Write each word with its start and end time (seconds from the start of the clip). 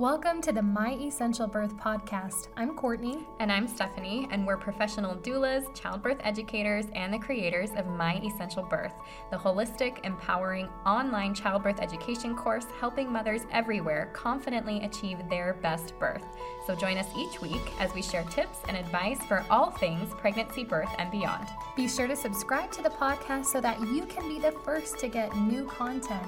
Welcome 0.00 0.40
to 0.42 0.52
the 0.52 0.62
My 0.62 0.92
Essential 0.94 1.46
Birth 1.46 1.76
podcast. 1.76 2.48
I'm 2.56 2.74
Courtney. 2.74 3.18
And 3.38 3.52
I'm 3.52 3.68
Stephanie, 3.68 4.26
and 4.30 4.46
we're 4.46 4.56
professional 4.56 5.14
doulas, 5.14 5.74
childbirth 5.74 6.16
educators, 6.24 6.86
and 6.94 7.12
the 7.12 7.18
creators 7.18 7.72
of 7.76 7.86
My 7.86 8.14
Essential 8.24 8.62
Birth, 8.62 8.94
the 9.30 9.36
holistic, 9.36 10.02
empowering 10.06 10.70
online 10.86 11.34
childbirth 11.34 11.82
education 11.82 12.34
course 12.34 12.64
helping 12.80 13.12
mothers 13.12 13.42
everywhere 13.52 14.10
confidently 14.14 14.82
achieve 14.84 15.18
their 15.28 15.58
best 15.60 15.92
birth. 15.98 16.24
So 16.66 16.74
join 16.74 16.96
us 16.96 17.08
each 17.14 17.42
week 17.42 17.60
as 17.78 17.92
we 17.92 18.00
share 18.00 18.24
tips 18.24 18.60
and 18.68 18.78
advice 18.78 19.22
for 19.24 19.44
all 19.50 19.70
things 19.70 20.14
pregnancy, 20.14 20.64
birth, 20.64 20.88
and 20.98 21.10
beyond. 21.10 21.46
Be 21.76 21.86
sure 21.86 22.08
to 22.08 22.16
subscribe 22.16 22.72
to 22.72 22.80
the 22.80 22.88
podcast 22.88 23.44
so 23.44 23.60
that 23.60 23.78
you 23.88 24.06
can 24.06 24.26
be 24.26 24.38
the 24.38 24.52
first 24.64 24.98
to 25.00 25.08
get 25.08 25.36
new 25.36 25.66
content 25.66 26.24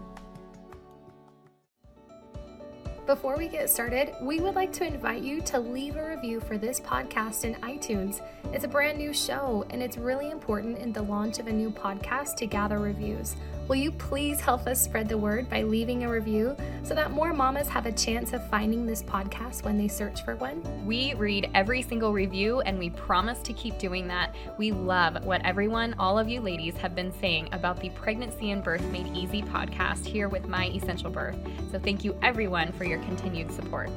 Before 3.05 3.37
we 3.37 3.47
get 3.47 3.69
started, 3.71 4.13
we 4.21 4.39
would 4.39 4.53
like 4.53 4.71
to 4.73 4.85
invite 4.85 5.23
you 5.23 5.41
to 5.41 5.59
leave 5.59 5.95
a 5.95 6.09
review 6.09 6.39
for 6.39 6.59
this 6.59 6.79
podcast 6.79 7.43
in 7.43 7.55
iTunes. 7.55 8.21
It's 8.53 8.65
a 8.65 8.67
brand 8.67 8.99
new 8.99 9.11
show, 9.13 9.65
and 9.71 9.81
it's 9.81 9.97
really 9.97 10.29
important 10.29 10.77
in 10.77 10.93
the 10.93 11.01
launch 11.01 11.39
of 11.39 11.47
a 11.47 11.51
new 11.51 11.71
podcast 11.71 12.35
to 12.35 12.45
gather 12.45 12.77
reviews. 12.77 13.35
Will 13.69 13.75
you 13.75 13.91
please 13.91 14.39
help 14.39 14.65
us 14.65 14.81
spread 14.81 15.07
the 15.07 15.17
word 15.19 15.47
by 15.47 15.61
leaving 15.61 16.03
a 16.03 16.09
review 16.09 16.57
so 16.81 16.95
that 16.95 17.11
more 17.11 17.33
mamas 17.33 17.67
have 17.67 17.85
a 17.85 17.91
chance 17.91 18.33
of 18.33 18.43
finding 18.49 18.87
this 18.87 19.03
podcast 19.03 19.63
when 19.63 19.77
they 19.77 19.87
search 19.87 20.25
for 20.25 20.35
one? 20.37 20.63
We 20.87 21.13
read 21.13 21.51
every 21.53 21.83
single 21.83 22.11
review 22.11 22.61
and 22.61 22.79
we 22.79 22.89
promise 22.89 23.37
to 23.43 23.53
keep 23.53 23.77
doing 23.77 24.07
that. 24.07 24.33
We 24.57 24.71
love 24.71 25.23
what 25.23 25.45
everyone, 25.45 25.93
all 25.99 26.17
of 26.17 26.27
you 26.27 26.41
ladies, 26.41 26.77
have 26.77 26.95
been 26.95 27.13
saying 27.19 27.49
about 27.51 27.79
the 27.79 27.91
Pregnancy 27.91 28.49
and 28.49 28.63
Birth 28.63 28.83
Made 28.85 29.15
Easy 29.15 29.43
podcast 29.43 30.03
here 30.03 30.29
with 30.29 30.47
My 30.47 30.69
Essential 30.69 31.11
Birth. 31.11 31.37
So 31.71 31.77
thank 31.77 32.03
you 32.03 32.17
everyone 32.23 32.71
for 32.71 32.85
your 32.85 32.97
continued 33.03 33.51
support. 33.51 33.91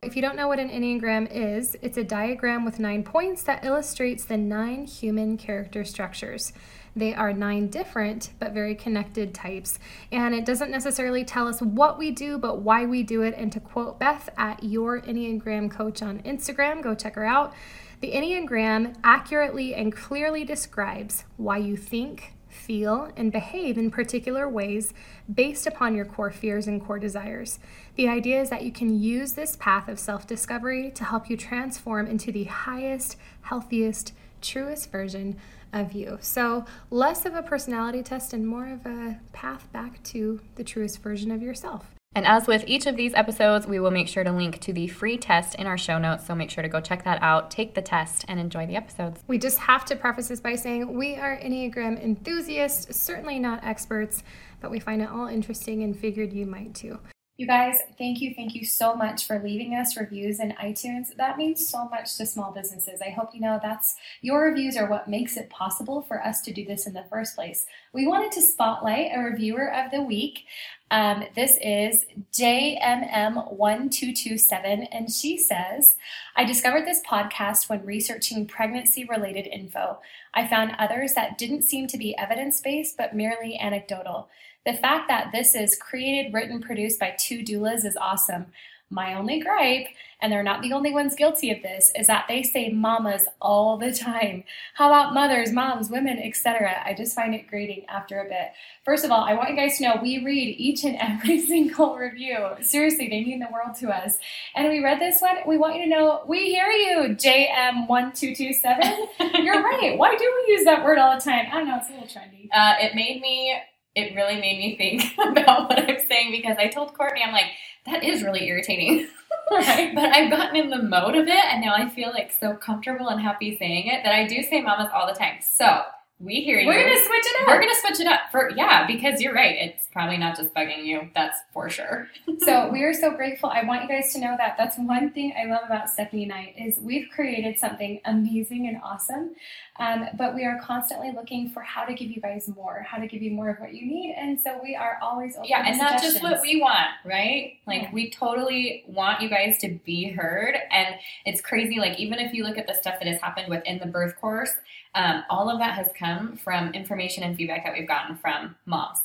If 0.00 0.16
you 0.16 0.22
don't 0.22 0.36
know 0.36 0.48
what 0.48 0.58
an 0.58 0.70
Enneagram 0.70 1.28
is, 1.30 1.76
it's 1.82 1.98
a 1.98 2.04
diagram 2.04 2.64
with 2.64 2.80
nine 2.80 3.04
points 3.04 3.42
that 3.42 3.64
illustrates 3.64 4.24
the 4.24 4.36
nine 4.36 4.86
human 4.86 5.36
character 5.36 5.84
structures. 5.84 6.52
They 6.98 7.14
are 7.14 7.32
nine 7.32 7.68
different 7.68 8.30
but 8.40 8.52
very 8.52 8.74
connected 8.74 9.32
types. 9.32 9.78
And 10.10 10.34
it 10.34 10.44
doesn't 10.44 10.70
necessarily 10.70 11.24
tell 11.24 11.46
us 11.46 11.62
what 11.62 11.96
we 11.96 12.10
do, 12.10 12.38
but 12.38 12.60
why 12.60 12.86
we 12.86 13.04
do 13.04 13.22
it. 13.22 13.34
And 13.36 13.52
to 13.52 13.60
quote 13.60 14.00
Beth 14.00 14.28
at 14.36 14.64
Your 14.64 15.00
Enneagram 15.00 15.70
Coach 15.70 16.02
on 16.02 16.20
Instagram, 16.22 16.82
go 16.82 16.94
check 16.94 17.14
her 17.14 17.24
out. 17.24 17.54
The 18.00 18.12
Enneagram 18.12 18.96
accurately 19.04 19.74
and 19.74 19.92
clearly 19.92 20.44
describes 20.44 21.24
why 21.36 21.58
you 21.58 21.76
think, 21.76 22.34
feel, 22.48 23.12
and 23.16 23.30
behave 23.30 23.78
in 23.78 23.90
particular 23.90 24.48
ways 24.48 24.92
based 25.32 25.66
upon 25.66 25.94
your 25.94 26.04
core 26.04 26.30
fears 26.30 26.66
and 26.66 26.84
core 26.84 26.98
desires. 26.98 27.60
The 27.94 28.08
idea 28.08 28.40
is 28.40 28.50
that 28.50 28.64
you 28.64 28.72
can 28.72 29.00
use 29.00 29.32
this 29.32 29.56
path 29.56 29.88
of 29.88 30.00
self 30.00 30.26
discovery 30.26 30.90
to 30.92 31.04
help 31.04 31.30
you 31.30 31.36
transform 31.36 32.06
into 32.06 32.32
the 32.32 32.44
highest, 32.44 33.16
healthiest, 33.42 34.12
truest 34.40 34.90
version 34.90 35.36
of 35.72 35.92
you. 35.92 36.18
So, 36.20 36.64
less 36.90 37.24
of 37.24 37.34
a 37.34 37.42
personality 37.42 38.02
test 38.02 38.32
and 38.32 38.46
more 38.46 38.66
of 38.66 38.86
a 38.86 39.20
path 39.32 39.70
back 39.72 40.02
to 40.04 40.40
the 40.56 40.64
truest 40.64 41.02
version 41.02 41.30
of 41.30 41.42
yourself. 41.42 41.94
And 42.14 42.26
as 42.26 42.46
with 42.46 42.64
each 42.66 42.86
of 42.86 42.96
these 42.96 43.14
episodes, 43.14 43.66
we 43.66 43.78
will 43.78 43.90
make 43.90 44.08
sure 44.08 44.24
to 44.24 44.32
link 44.32 44.60
to 44.60 44.72
the 44.72 44.88
free 44.88 45.18
test 45.18 45.54
in 45.54 45.66
our 45.66 45.76
show 45.76 45.98
notes. 45.98 46.26
So 46.26 46.34
make 46.34 46.50
sure 46.50 46.62
to 46.62 46.68
go 46.68 46.80
check 46.80 47.04
that 47.04 47.22
out, 47.22 47.50
take 47.50 47.74
the 47.74 47.82
test, 47.82 48.24
and 48.28 48.40
enjoy 48.40 48.66
the 48.66 48.76
episodes. 48.76 49.22
We 49.28 49.38
just 49.38 49.58
have 49.58 49.84
to 49.86 49.96
preface 49.96 50.28
this 50.28 50.40
by 50.40 50.56
saying 50.56 50.92
we 50.96 51.16
are 51.16 51.38
Enneagram 51.38 52.02
enthusiasts, 52.02 52.98
certainly 52.98 53.38
not 53.38 53.62
experts, 53.62 54.22
but 54.60 54.70
we 54.70 54.80
find 54.80 55.02
it 55.02 55.10
all 55.10 55.28
interesting 55.28 55.82
and 55.82 55.96
figured 55.96 56.32
you 56.32 56.46
might 56.46 56.74
too. 56.74 56.98
You 57.38 57.46
guys, 57.46 57.78
thank 57.96 58.20
you, 58.20 58.34
thank 58.34 58.54
you 58.56 58.66
so 58.66 58.96
much 58.96 59.24
for 59.24 59.38
leaving 59.38 59.76
us 59.76 59.96
reviews 59.96 60.40
in 60.40 60.56
iTunes. 60.60 61.14
That 61.14 61.38
means 61.38 61.68
so 61.68 61.88
much 61.88 62.16
to 62.16 62.26
small 62.26 62.50
businesses. 62.50 63.00
I 63.00 63.10
hope 63.10 63.32
you 63.32 63.40
know 63.40 63.60
that's 63.62 63.94
your 64.22 64.42
reviews 64.42 64.76
are 64.76 64.90
what 64.90 65.06
makes 65.06 65.36
it 65.36 65.48
possible 65.48 66.02
for 66.02 66.20
us 66.20 66.40
to 66.40 66.52
do 66.52 66.64
this 66.64 66.88
in 66.88 66.94
the 66.94 67.04
first 67.08 67.36
place. 67.36 67.64
We 67.92 68.08
wanted 68.08 68.32
to 68.32 68.42
spotlight 68.42 69.12
a 69.14 69.20
reviewer 69.20 69.72
of 69.72 69.92
the 69.92 70.02
week. 70.02 70.46
Um, 70.90 71.22
this 71.36 71.56
is 71.62 72.06
JMM1227, 72.32 74.88
and 74.90 75.08
she 75.08 75.38
says, 75.38 75.94
I 76.34 76.44
discovered 76.44 76.86
this 76.86 77.02
podcast 77.08 77.68
when 77.68 77.86
researching 77.86 78.46
pregnancy 78.46 79.04
related 79.04 79.46
info. 79.46 80.00
I 80.34 80.48
found 80.48 80.72
others 80.76 81.12
that 81.12 81.38
didn't 81.38 81.62
seem 81.62 81.86
to 81.86 81.98
be 81.98 82.18
evidence 82.18 82.60
based, 82.60 82.96
but 82.96 83.14
merely 83.14 83.56
anecdotal. 83.56 84.28
The 84.68 84.74
fact 84.74 85.08
that 85.08 85.32
this 85.32 85.54
is 85.54 85.78
created, 85.78 86.34
written, 86.34 86.60
produced 86.60 87.00
by 87.00 87.16
two 87.18 87.38
doulas 87.38 87.86
is 87.86 87.96
awesome. 87.96 88.48
My 88.90 89.14
only 89.14 89.40
gripe, 89.40 89.86
and 90.20 90.30
they're 90.30 90.42
not 90.42 90.60
the 90.60 90.74
only 90.74 90.92
ones 90.92 91.14
guilty 91.14 91.50
of 91.50 91.62
this, 91.62 91.90
is 91.96 92.06
that 92.08 92.26
they 92.28 92.42
say 92.42 92.68
mamas 92.68 93.24
all 93.40 93.78
the 93.78 93.94
time. 93.94 94.44
How 94.74 94.88
about 94.88 95.14
mothers, 95.14 95.52
moms, 95.52 95.88
women, 95.88 96.18
etc.? 96.18 96.82
I 96.84 96.92
just 96.92 97.14
find 97.14 97.34
it 97.34 97.46
grating 97.46 97.86
after 97.88 98.20
a 98.20 98.28
bit. 98.28 98.52
First 98.84 99.06
of 99.06 99.10
all, 99.10 99.24
I 99.24 99.32
want 99.32 99.48
you 99.48 99.56
guys 99.56 99.78
to 99.78 99.84
know 99.84 99.96
we 100.02 100.22
read 100.22 100.54
each 100.58 100.84
and 100.84 100.96
every 101.00 101.40
single 101.40 101.96
review. 101.96 102.36
Seriously, 102.60 103.08
they 103.08 103.24
mean 103.24 103.38
the 103.38 103.48
world 103.50 103.74
to 103.76 103.88
us. 103.88 104.18
And 104.54 104.68
we 104.68 104.84
read 104.84 105.00
this 105.00 105.22
one. 105.22 105.36
We 105.46 105.56
want 105.56 105.76
you 105.76 105.84
to 105.84 105.88
know 105.88 106.24
we 106.28 106.50
hear 106.50 106.68
you, 106.68 107.16
JM1227. 107.16 109.08
You're 109.42 109.62
right. 109.62 109.96
Why 109.96 110.14
do 110.14 110.42
we 110.46 110.52
use 110.52 110.66
that 110.66 110.84
word 110.84 110.98
all 110.98 111.14
the 111.14 111.22
time? 111.22 111.46
I 111.50 111.54
don't 111.56 111.68
know. 111.68 111.78
It's 111.78 111.88
a 111.88 111.92
little 111.92 112.06
trendy. 112.06 112.50
Uh, 112.52 112.74
it 112.82 112.94
made 112.94 113.22
me 113.22 113.58
it 113.98 114.14
really 114.14 114.40
made 114.40 114.58
me 114.58 114.76
think 114.76 115.02
about 115.18 115.68
what 115.68 115.78
I'm 115.78 115.98
saying 116.08 116.30
because 116.30 116.56
I 116.58 116.68
told 116.68 116.94
Courtney, 116.94 117.22
I'm 117.22 117.32
like, 117.32 117.50
that 117.86 118.04
is 118.04 118.22
really 118.22 118.46
irritating. 118.46 119.08
right. 119.50 119.94
But 119.94 120.14
I've 120.14 120.30
gotten 120.30 120.56
in 120.56 120.70
the 120.70 120.82
mode 120.82 121.16
of 121.16 121.26
it 121.26 121.44
and 121.50 121.60
now 121.60 121.74
I 121.74 121.88
feel 121.88 122.10
like 122.10 122.32
so 122.32 122.54
comfortable 122.54 123.08
and 123.08 123.20
happy 123.20 123.56
saying 123.56 123.88
it 123.88 124.02
that 124.04 124.14
I 124.14 124.26
do 124.26 124.42
say 124.42 124.60
mamas 124.60 124.88
all 124.94 125.06
the 125.06 125.18
time. 125.18 125.38
So 125.40 125.82
we 126.20 126.40
hear 126.42 126.58
you. 126.58 126.66
We're 126.66 126.82
gonna 126.82 127.04
switch 127.04 127.24
it 127.24 127.42
up. 127.42 127.46
We're 127.46 127.60
gonna 127.60 127.80
switch 127.80 128.00
it 128.00 128.06
up 128.08 128.20
for 128.32 128.50
yeah, 128.56 128.86
because 128.88 129.20
you're 129.20 129.34
right. 129.34 129.56
It's 129.56 129.86
probably 129.92 130.16
not 130.16 130.36
just 130.36 130.52
bugging 130.52 130.84
you. 130.84 131.08
That's 131.14 131.38
for 131.52 131.70
sure. 131.70 132.08
so 132.40 132.68
we 132.70 132.82
are 132.82 132.92
so 132.92 133.12
grateful. 133.12 133.50
I 133.50 133.62
want 133.62 133.82
you 133.82 133.88
guys 133.88 134.12
to 134.14 134.20
know 134.20 134.34
that 134.36 134.56
that's 134.58 134.76
one 134.78 135.10
thing 135.12 135.32
I 135.38 135.48
love 135.48 135.60
about 135.64 135.88
Stephanie 135.88 136.24
and 136.24 136.32
I 136.32 136.54
is 136.58 136.78
we've 136.80 137.08
created 137.14 137.56
something 137.58 138.00
amazing 138.04 138.66
and 138.66 138.80
awesome. 138.82 139.36
Um, 139.76 140.06
but 140.16 140.34
we 140.34 140.44
are 140.44 140.60
constantly 140.60 141.12
looking 141.14 141.50
for 141.50 141.62
how 141.62 141.84
to 141.84 141.94
give 141.94 142.10
you 142.10 142.20
guys 142.20 142.48
more, 142.48 142.84
how 142.88 142.98
to 142.98 143.06
give 143.06 143.22
you 143.22 143.30
more 143.30 143.50
of 143.50 143.58
what 143.60 143.74
you 143.74 143.86
need, 143.86 144.16
and 144.18 144.40
so 144.40 144.58
we 144.60 144.74
are 144.74 144.98
always 145.00 145.36
open 145.36 145.48
yeah, 145.48 145.62
and 145.64 145.78
not 145.78 146.02
just 146.02 146.20
what 146.20 146.40
we 146.42 146.60
want, 146.60 146.88
right? 147.04 147.58
Like 147.64 147.82
yeah. 147.82 147.92
we 147.92 148.10
totally 148.10 148.82
want 148.88 149.20
you 149.20 149.28
guys 149.28 149.56
to 149.58 149.78
be 149.84 150.10
heard, 150.10 150.56
and 150.72 150.96
it's 151.24 151.40
crazy. 151.40 151.78
Like 151.78 152.00
even 152.00 152.18
if 152.18 152.34
you 152.34 152.42
look 152.42 152.58
at 152.58 152.66
the 152.66 152.74
stuff 152.74 152.98
that 152.98 153.06
has 153.06 153.20
happened 153.20 153.48
within 153.48 153.78
the 153.78 153.86
birth 153.86 154.16
course 154.20 154.50
um, 154.98 155.22
all 155.30 155.48
of 155.48 155.60
that 155.60 155.76
has 155.76 155.88
come 155.96 156.36
from 156.36 156.74
information 156.74 157.22
and 157.22 157.36
feedback 157.36 157.64
that 157.64 157.72
we've 157.72 157.86
gotten 157.86 158.16
from 158.16 158.56
moms, 158.66 158.98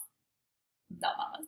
not 0.99 1.13
mamas. 1.17 1.47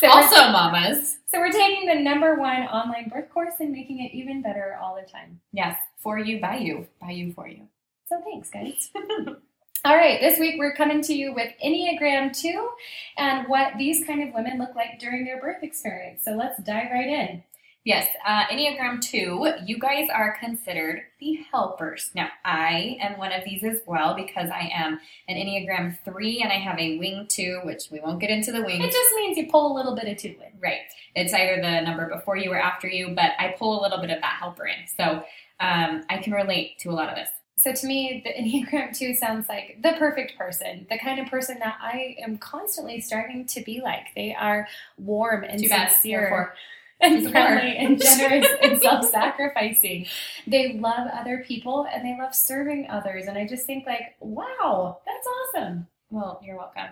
so 0.00 0.08
also 0.08 0.50
mamas. 0.50 1.18
So 1.26 1.38
we're 1.38 1.52
taking 1.52 1.86
the 1.86 1.96
number 1.96 2.36
one 2.36 2.62
online 2.62 3.10
birth 3.10 3.28
course 3.30 3.54
and 3.60 3.70
making 3.70 4.00
it 4.00 4.14
even 4.14 4.40
better 4.40 4.78
all 4.82 4.96
the 4.96 5.06
time. 5.06 5.38
Yes, 5.52 5.76
for 5.98 6.18
you, 6.18 6.40
by 6.40 6.56
you, 6.56 6.86
by 6.98 7.10
you, 7.10 7.34
for 7.34 7.46
you. 7.46 7.68
So 8.08 8.22
thanks, 8.24 8.48
guys. 8.48 8.90
All 9.84 9.96
right, 9.96 10.20
this 10.20 10.38
week 10.38 10.56
we're 10.58 10.74
coming 10.74 11.00
to 11.02 11.14
you 11.14 11.34
with 11.34 11.52
Enneagram 11.64 12.38
2 12.38 12.68
and 13.16 13.48
what 13.48 13.72
these 13.78 14.04
kind 14.06 14.22
of 14.22 14.34
women 14.34 14.58
look 14.58 14.74
like 14.74 14.98
during 14.98 15.24
their 15.24 15.40
birth 15.40 15.62
experience. 15.62 16.22
So 16.24 16.32
let's 16.32 16.62
dive 16.62 16.90
right 16.92 17.06
in. 17.06 17.42
Yes, 17.82 18.06
uh, 18.26 18.44
Enneagram 18.46 19.00
2, 19.00 19.64
you 19.64 19.78
guys 19.78 20.08
are 20.12 20.36
considered 20.38 21.00
the 21.18 21.38
helpers. 21.50 22.10
Now, 22.14 22.28
I 22.44 22.98
am 23.00 23.18
one 23.18 23.32
of 23.32 23.42
these 23.44 23.64
as 23.64 23.78
well 23.86 24.14
because 24.14 24.50
I 24.50 24.70
am 24.74 25.00
an 25.28 25.36
Enneagram 25.36 25.96
3 26.04 26.42
and 26.42 26.52
I 26.52 26.56
have 26.56 26.78
a 26.78 26.98
wing 26.98 27.26
2, 27.30 27.60
which 27.64 27.84
we 27.90 28.00
won't 28.00 28.20
get 28.20 28.28
into 28.28 28.52
the 28.52 28.60
wing. 28.62 28.82
It 28.82 28.92
just 28.92 29.14
means 29.16 29.38
you 29.38 29.46
pull 29.50 29.72
a 29.72 29.74
little 29.74 29.94
bit 29.94 30.08
of 30.08 30.18
2 30.18 30.28
in. 30.28 30.60
Right. 30.60 30.80
It's 31.14 31.32
either 31.32 31.56
the 31.62 31.80
number 31.80 32.06
before 32.06 32.36
you 32.36 32.52
or 32.52 32.60
after 32.60 32.86
you, 32.86 33.14
but 33.14 33.30
I 33.38 33.54
pull 33.58 33.80
a 33.80 33.82
little 33.82 33.98
bit 33.98 34.10
of 34.10 34.20
that 34.20 34.36
helper 34.38 34.66
in. 34.66 34.86
So 34.86 35.24
um, 35.58 36.02
I 36.10 36.18
can 36.22 36.34
relate 36.34 36.78
to 36.80 36.90
a 36.90 36.92
lot 36.92 37.08
of 37.08 37.14
this. 37.14 37.30
So 37.56 37.72
to 37.72 37.86
me, 37.86 38.22
the 38.24 38.30
Enneagram 38.38 38.94
2 38.94 39.14
sounds 39.14 39.48
like 39.48 39.78
the 39.82 39.94
perfect 39.98 40.36
person, 40.36 40.86
the 40.90 40.98
kind 40.98 41.18
of 41.18 41.28
person 41.28 41.58
that 41.60 41.78
I 41.80 42.16
am 42.22 42.36
constantly 42.36 43.00
starting 43.00 43.46
to 43.46 43.62
be 43.62 43.80
like. 43.80 44.08
They 44.14 44.34
are 44.34 44.68
warm 44.98 45.44
and 45.44 45.62
Too 45.62 45.68
sincere 45.68 46.52
and 47.00 47.30
friendly 47.30 47.76
and 47.76 48.00
generous 48.02 48.46
and 48.62 48.80
self-sacrificing. 48.80 50.06
They 50.46 50.74
love 50.74 51.08
other 51.12 51.44
people 51.46 51.86
and 51.92 52.04
they 52.04 52.16
love 52.20 52.34
serving 52.34 52.88
others. 52.90 53.26
And 53.26 53.36
I 53.38 53.46
just 53.46 53.66
think 53.66 53.86
like, 53.86 54.16
wow, 54.20 54.98
that's 55.06 55.26
awesome. 55.26 55.86
Well, 56.12 56.40
you're 56.44 56.56
welcome. 56.56 56.88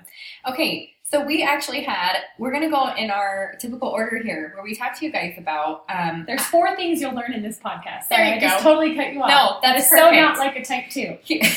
Okay, 0.48 0.94
so 1.02 1.24
we 1.24 1.42
actually 1.42 1.82
had, 1.82 2.18
we're 2.38 2.52
going 2.52 2.62
to 2.62 2.70
go 2.70 2.94
in 2.94 3.10
our 3.10 3.56
typical 3.58 3.88
order 3.88 4.22
here 4.22 4.52
where 4.54 4.62
we 4.62 4.76
talk 4.76 4.96
to 4.98 5.04
you 5.04 5.10
guys 5.10 5.34
about. 5.36 5.84
Um, 5.88 6.22
There's 6.24 6.44
four 6.44 6.76
things 6.76 7.00
you'll 7.00 7.14
learn 7.14 7.32
in 7.32 7.42
this 7.42 7.58
podcast. 7.58 8.08
There 8.08 8.18
Sorry, 8.18 8.28
you 8.28 8.34
I 8.36 8.40
just 8.40 8.58
go. 8.58 8.70
totally 8.70 8.94
cut 8.94 9.12
you 9.12 9.20
off. 9.22 9.28
No, 9.28 9.58
that 9.62 9.76
is 9.76 9.90
so 9.90 10.10
not 10.10 10.38
like 10.38 10.54
a 10.54 10.64
type 10.64 10.90
two. 10.90 11.16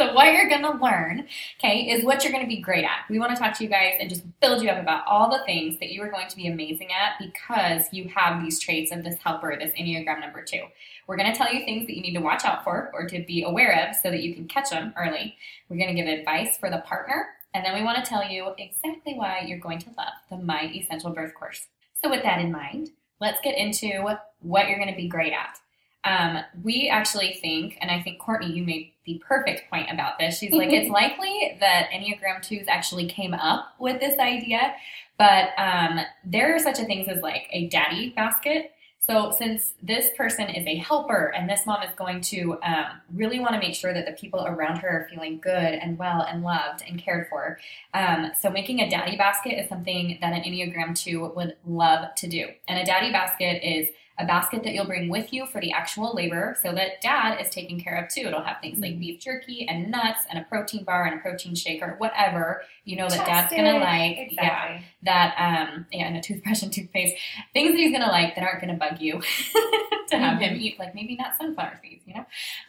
so 0.00 0.14
what 0.14 0.32
you're 0.32 0.48
going 0.48 0.62
to 0.62 0.82
learn, 0.82 1.26
okay, 1.58 1.90
is 1.90 2.06
what 2.06 2.24
you're 2.24 2.32
going 2.32 2.44
to 2.44 2.48
be 2.48 2.62
great 2.62 2.84
at. 2.84 3.04
We 3.10 3.18
want 3.18 3.36
to 3.36 3.38
talk 3.38 3.54
to 3.58 3.64
you 3.64 3.68
guys 3.68 3.96
and 4.00 4.08
just 4.08 4.22
build 4.40 4.62
you 4.62 4.70
up 4.70 4.80
about 4.80 5.06
all 5.06 5.30
the 5.30 5.44
things 5.44 5.78
that 5.78 5.90
you 5.90 6.00
are 6.00 6.10
going 6.10 6.26
to 6.26 6.36
be 6.36 6.46
amazing 6.46 6.88
at 6.90 7.18
because 7.18 7.84
you 7.92 8.08
have 8.08 8.42
these 8.42 8.58
traits 8.58 8.92
of 8.92 9.04
this 9.04 9.18
helper, 9.18 9.54
this 9.58 9.72
Enneagram 9.78 10.20
number 10.20 10.42
two. 10.42 10.62
We're 11.06 11.18
going 11.18 11.30
to 11.30 11.36
tell 11.36 11.52
you 11.52 11.66
things 11.66 11.86
that 11.86 11.94
you 11.94 12.00
need 12.00 12.14
to 12.14 12.22
watch 12.22 12.46
out 12.46 12.64
for 12.64 12.90
or 12.94 13.06
to 13.08 13.22
be 13.26 13.42
aware 13.42 13.86
of 13.86 13.94
so 13.94 14.10
that 14.10 14.22
you 14.22 14.34
can 14.34 14.48
catch 14.48 14.70
them 14.70 14.94
early. 14.96 15.36
We're 15.68 15.76
going 15.76 15.94
to 15.94 16.02
give 16.02 16.08
advice 16.08 16.56
for 16.56 16.70
the 16.70 16.78
partner, 16.78 17.26
and 17.52 17.62
then 17.62 17.74
we 17.74 17.82
want 17.82 18.02
to 18.02 18.08
tell 18.08 18.26
you 18.26 18.54
exactly 18.56 19.12
why 19.12 19.44
you're 19.46 19.58
going 19.58 19.80
to 19.80 19.90
love 19.98 20.14
the 20.30 20.38
My 20.38 20.72
Essential 20.74 21.10
Birth 21.10 21.34
course. 21.34 21.66
So 22.02 22.08
with 22.08 22.22
that 22.22 22.40
in 22.40 22.50
mind, 22.50 22.88
let's 23.20 23.40
get 23.42 23.58
into 23.58 24.02
what 24.40 24.66
you're 24.66 24.78
going 24.78 24.88
to 24.90 24.96
be 24.96 25.08
great 25.08 25.34
at. 25.34 25.58
Um, 26.04 26.38
we 26.62 26.88
actually 26.88 27.38
think, 27.42 27.76
and 27.80 27.90
I 27.90 28.00
think 28.00 28.18
Courtney, 28.18 28.52
you 28.52 28.64
made 28.64 28.92
the 29.04 29.22
perfect 29.26 29.70
point 29.70 29.88
about 29.92 30.18
this. 30.18 30.38
She's 30.38 30.52
like, 30.52 30.70
it's 30.70 30.90
likely 30.90 31.56
that 31.60 31.90
Enneagram 31.90 32.38
2s 32.40 32.66
actually 32.68 33.06
came 33.06 33.34
up 33.34 33.74
with 33.78 34.00
this 34.00 34.18
idea, 34.18 34.74
but 35.18 35.50
um, 35.58 36.00
there 36.24 36.54
are 36.54 36.58
such 36.58 36.78
a 36.78 36.84
things 36.84 37.08
as 37.08 37.22
like 37.22 37.48
a 37.50 37.68
daddy 37.68 38.10
basket. 38.10 38.72
So, 39.02 39.34
since 39.36 39.72
this 39.82 40.10
person 40.14 40.50
is 40.50 40.66
a 40.66 40.76
helper 40.76 41.32
and 41.34 41.48
this 41.48 41.64
mom 41.66 41.82
is 41.82 41.90
going 41.96 42.20
to 42.20 42.58
um, 42.62 43.00
really 43.14 43.40
want 43.40 43.54
to 43.54 43.58
make 43.58 43.74
sure 43.74 43.94
that 43.94 44.04
the 44.04 44.12
people 44.12 44.44
around 44.46 44.76
her 44.78 44.88
are 44.88 45.08
feeling 45.10 45.40
good 45.40 45.50
and 45.50 45.98
well 45.98 46.20
and 46.22 46.42
loved 46.42 46.82
and 46.86 47.02
cared 47.02 47.26
for, 47.28 47.58
um, 47.94 48.30
so 48.38 48.50
making 48.50 48.80
a 48.80 48.90
daddy 48.90 49.16
basket 49.16 49.58
is 49.58 49.68
something 49.70 50.18
that 50.20 50.34
an 50.34 50.42
Enneagram 50.42 50.94
2 50.94 51.32
would 51.34 51.56
love 51.66 52.14
to 52.16 52.28
do. 52.28 52.48
And 52.68 52.78
a 52.78 52.84
daddy 52.84 53.10
basket 53.10 53.66
is 53.66 53.88
a 54.20 54.26
basket 54.26 54.62
that 54.64 54.74
you'll 54.74 54.86
bring 54.86 55.08
with 55.08 55.32
you 55.32 55.46
for 55.46 55.60
the 55.60 55.72
actual 55.72 56.14
labor 56.14 56.56
so 56.62 56.72
that 56.72 57.00
dad 57.00 57.40
is 57.40 57.48
taken 57.50 57.80
care 57.80 57.96
of 57.96 58.12
too. 58.12 58.22
It'll 58.22 58.42
have 58.42 58.60
things 58.60 58.78
like 58.78 58.98
beef 58.98 59.20
jerky 59.20 59.66
and 59.68 59.90
nuts 59.90 60.20
and 60.28 60.38
a 60.38 60.44
protein 60.44 60.84
bar 60.84 61.04
and 61.04 61.18
a 61.18 61.22
protein 61.22 61.54
shake 61.54 61.82
or 61.82 61.94
whatever 61.98 62.62
you 62.84 62.96
know 62.96 63.08
that 63.08 63.26
dad's 63.26 63.52
gonna 63.52 63.78
like. 63.78 64.16
Yeah 64.16 64.20
Exactly. 64.30 64.86
that 65.02 65.34
um 65.38 65.86
yeah, 65.92 66.06
and 66.06 66.16
a 66.16 66.20
toothbrush 66.20 66.62
and 66.62 66.72
toothpaste, 66.72 67.16
things 67.52 67.72
that 67.72 67.78
he's 67.78 67.92
gonna 67.92 68.10
like 68.10 68.34
that 68.34 68.44
aren't 68.44 68.60
gonna 68.60 68.74
bug 68.74 69.00
you 69.00 69.20
to 70.10 70.18
have 70.18 70.40
him 70.40 70.56
eat, 70.60 70.78
like 70.78 70.94
maybe 70.94 71.16
not 71.16 71.36
sunflower 71.38 71.78
seeds, 71.82 72.02
you 72.06 72.14
know, 72.14 72.24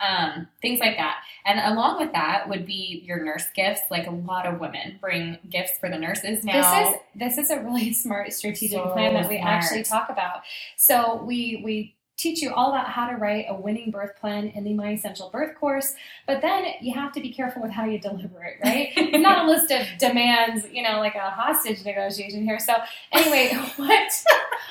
um, 0.06 0.48
things 0.62 0.80
like 0.80 0.98
that. 0.98 1.18
And 1.46 1.60
along 1.74 2.00
with 2.00 2.12
that 2.14 2.48
would 2.50 2.66
be 2.66 3.04
your 3.06 3.24
nurse 3.24 3.46
gifts. 3.56 3.82
Like 3.90 4.08
a 4.08 4.12
lot 4.12 4.46
of 4.46 4.60
women 4.60 4.98
bring 5.02 5.38
gifts 5.50 5.78
for 5.80 5.90
the 5.90 5.98
nurses 5.98 6.44
now. 6.44 6.84
This 6.84 6.90
is 6.90 7.02
this 7.38 7.38
is 7.46 7.50
a 7.52 7.62
really 7.62 7.94
smart 8.06 8.34
strategic 8.34 8.78
So 8.78 8.92
plan 8.94 9.14
that 9.14 9.30
we 9.30 9.38
smart. 9.38 9.54
actually 9.54 9.84
talk 9.84 10.10
about. 10.10 10.42
So 10.78 11.24
we 11.24 11.62
we 11.64 11.96
teach 12.22 12.42
you 12.42 12.54
all 12.54 12.70
about 12.70 12.88
how 12.88 13.10
to 13.10 13.16
write 13.16 13.46
a 13.50 13.54
winning 13.54 13.90
birth 13.90 14.16
plan 14.20 14.50
in 14.50 14.64
the 14.64 14.74
My 14.74 14.92
Essential 14.92 15.30
Birth 15.30 15.58
course, 15.60 15.94
but 16.28 16.42
then 16.42 16.66
you 16.82 16.94
have 16.94 17.12
to 17.14 17.22
be 17.22 17.32
careful 17.34 17.62
with 17.62 17.72
how 17.72 17.86
you 17.86 18.00
deliver 18.00 18.44
it, 18.44 18.58
right? 18.64 18.90
it's 18.96 19.24
not 19.24 19.46
a 19.46 19.50
list 19.50 19.72
of 19.72 19.88
demands, 19.98 20.68
you 20.72 20.84
know, 20.84 21.00
like 21.00 21.16
a 21.16 21.30
hostage 21.32 21.84
negotiation 21.84 22.44
here. 22.44 22.60
So 22.60 22.76
anyway, 23.12 23.54
what 23.78 24.12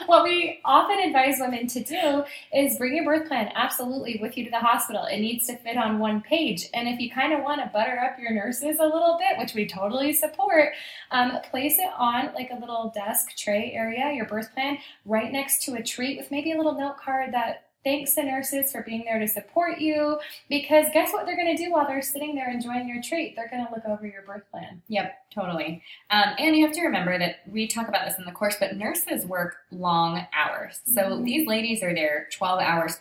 what 0.07 0.25
we 0.25 0.61
often 0.65 0.99
advise 0.99 1.37
women 1.41 1.67
to 1.69 1.83
do 1.83 2.25
is 2.55 2.79
bring 2.79 2.95
your 2.95 3.05
birth 3.05 3.29
plan 3.29 3.51
absolutely 3.55 4.19
with 4.21 4.37
you 4.37 4.45
to 4.45 4.51
the 4.51 4.59
hospital. 4.59 5.05
It 5.05 5.19
needs 5.19 5.47
to 5.47 5.57
fit 5.57 5.77
on 5.77 5.99
one 5.99 6.21
page. 6.21 6.69
And 6.73 6.89
if 6.89 7.01
you 7.01 7.11
kind 7.11 7.33
of 7.33 7.43
want 7.43 7.61
to 7.61 7.71
butter 7.73 7.99
up 7.99 8.19
your 8.19 8.33
nurses 8.33 8.79
a 8.79 8.85
little 8.85 9.19
bit, 9.19 9.39
which 9.39 9.55
we 9.55 9.67
totally 9.67 10.13
support, 10.13 10.73
um, 11.11 11.39
place 11.51 11.79
it 11.79 11.91
on 11.97 12.33
like 12.35 12.51
a 12.51 12.59
little 12.59 12.93
desk 12.95 13.37
tray 13.37 13.73
area, 13.75 14.13
your 14.13 14.27
birth 14.27 14.53
plan, 14.55 14.79
right 15.05 15.33
next 15.33 15.63
to 15.65 15.75
a 15.75 15.83
treat 15.83 16.19
with 16.19 16.31
maybe 16.31 16.53
a 16.53 16.57
little 16.57 16.75
note 16.75 16.99
card 16.99 17.33
that 17.33 17.40
thanks 17.83 18.15
the 18.15 18.23
nurses 18.23 18.71
for 18.73 18.83
being 18.83 19.05
there 19.07 19.19
to 19.19 19.27
support 19.27 19.79
you. 19.79 20.19
Because 20.51 20.85
guess 20.93 21.13
what 21.15 21.25
they're 21.25 21.37
going 21.37 21.57
to 21.57 21.65
do 21.65 21.73
while 21.73 21.87
they're 21.87 22.03
sitting 22.03 22.35
there 22.35 22.51
enjoying 22.51 22.87
your 22.87 23.03
treat? 23.03 23.35
They're 23.35 23.49
going 23.49 23.65
to 23.67 23.73
look 23.73 23.87
over 23.87 24.07
your 24.07 24.21
birth 24.21 24.43
plan. 24.51 24.83
Yep, 24.89 25.15
totally. 25.35 25.83
Um, 26.11 26.35
and 26.39 26.55
you 26.55 26.67
have 26.67 26.75
to 26.75 26.83
remember 26.83 27.19
that 27.19 27.37
we 27.51 27.67
talk 27.67 27.89
about 27.89 28.05
this 28.07 28.19
in 28.19 28.27
the 28.27 28.33
course, 28.33 28.57
but 28.61 28.77
nurses 28.77 29.25
work 29.25 29.57
long 29.71 30.27
hours. 30.35 30.81
So 30.85 31.03
Mhm. 31.03 31.25
these 31.25 31.47
ladies 31.49 31.83
are 31.83 31.95
there 31.95 32.29
12 32.33 32.61
hours. 32.61 33.01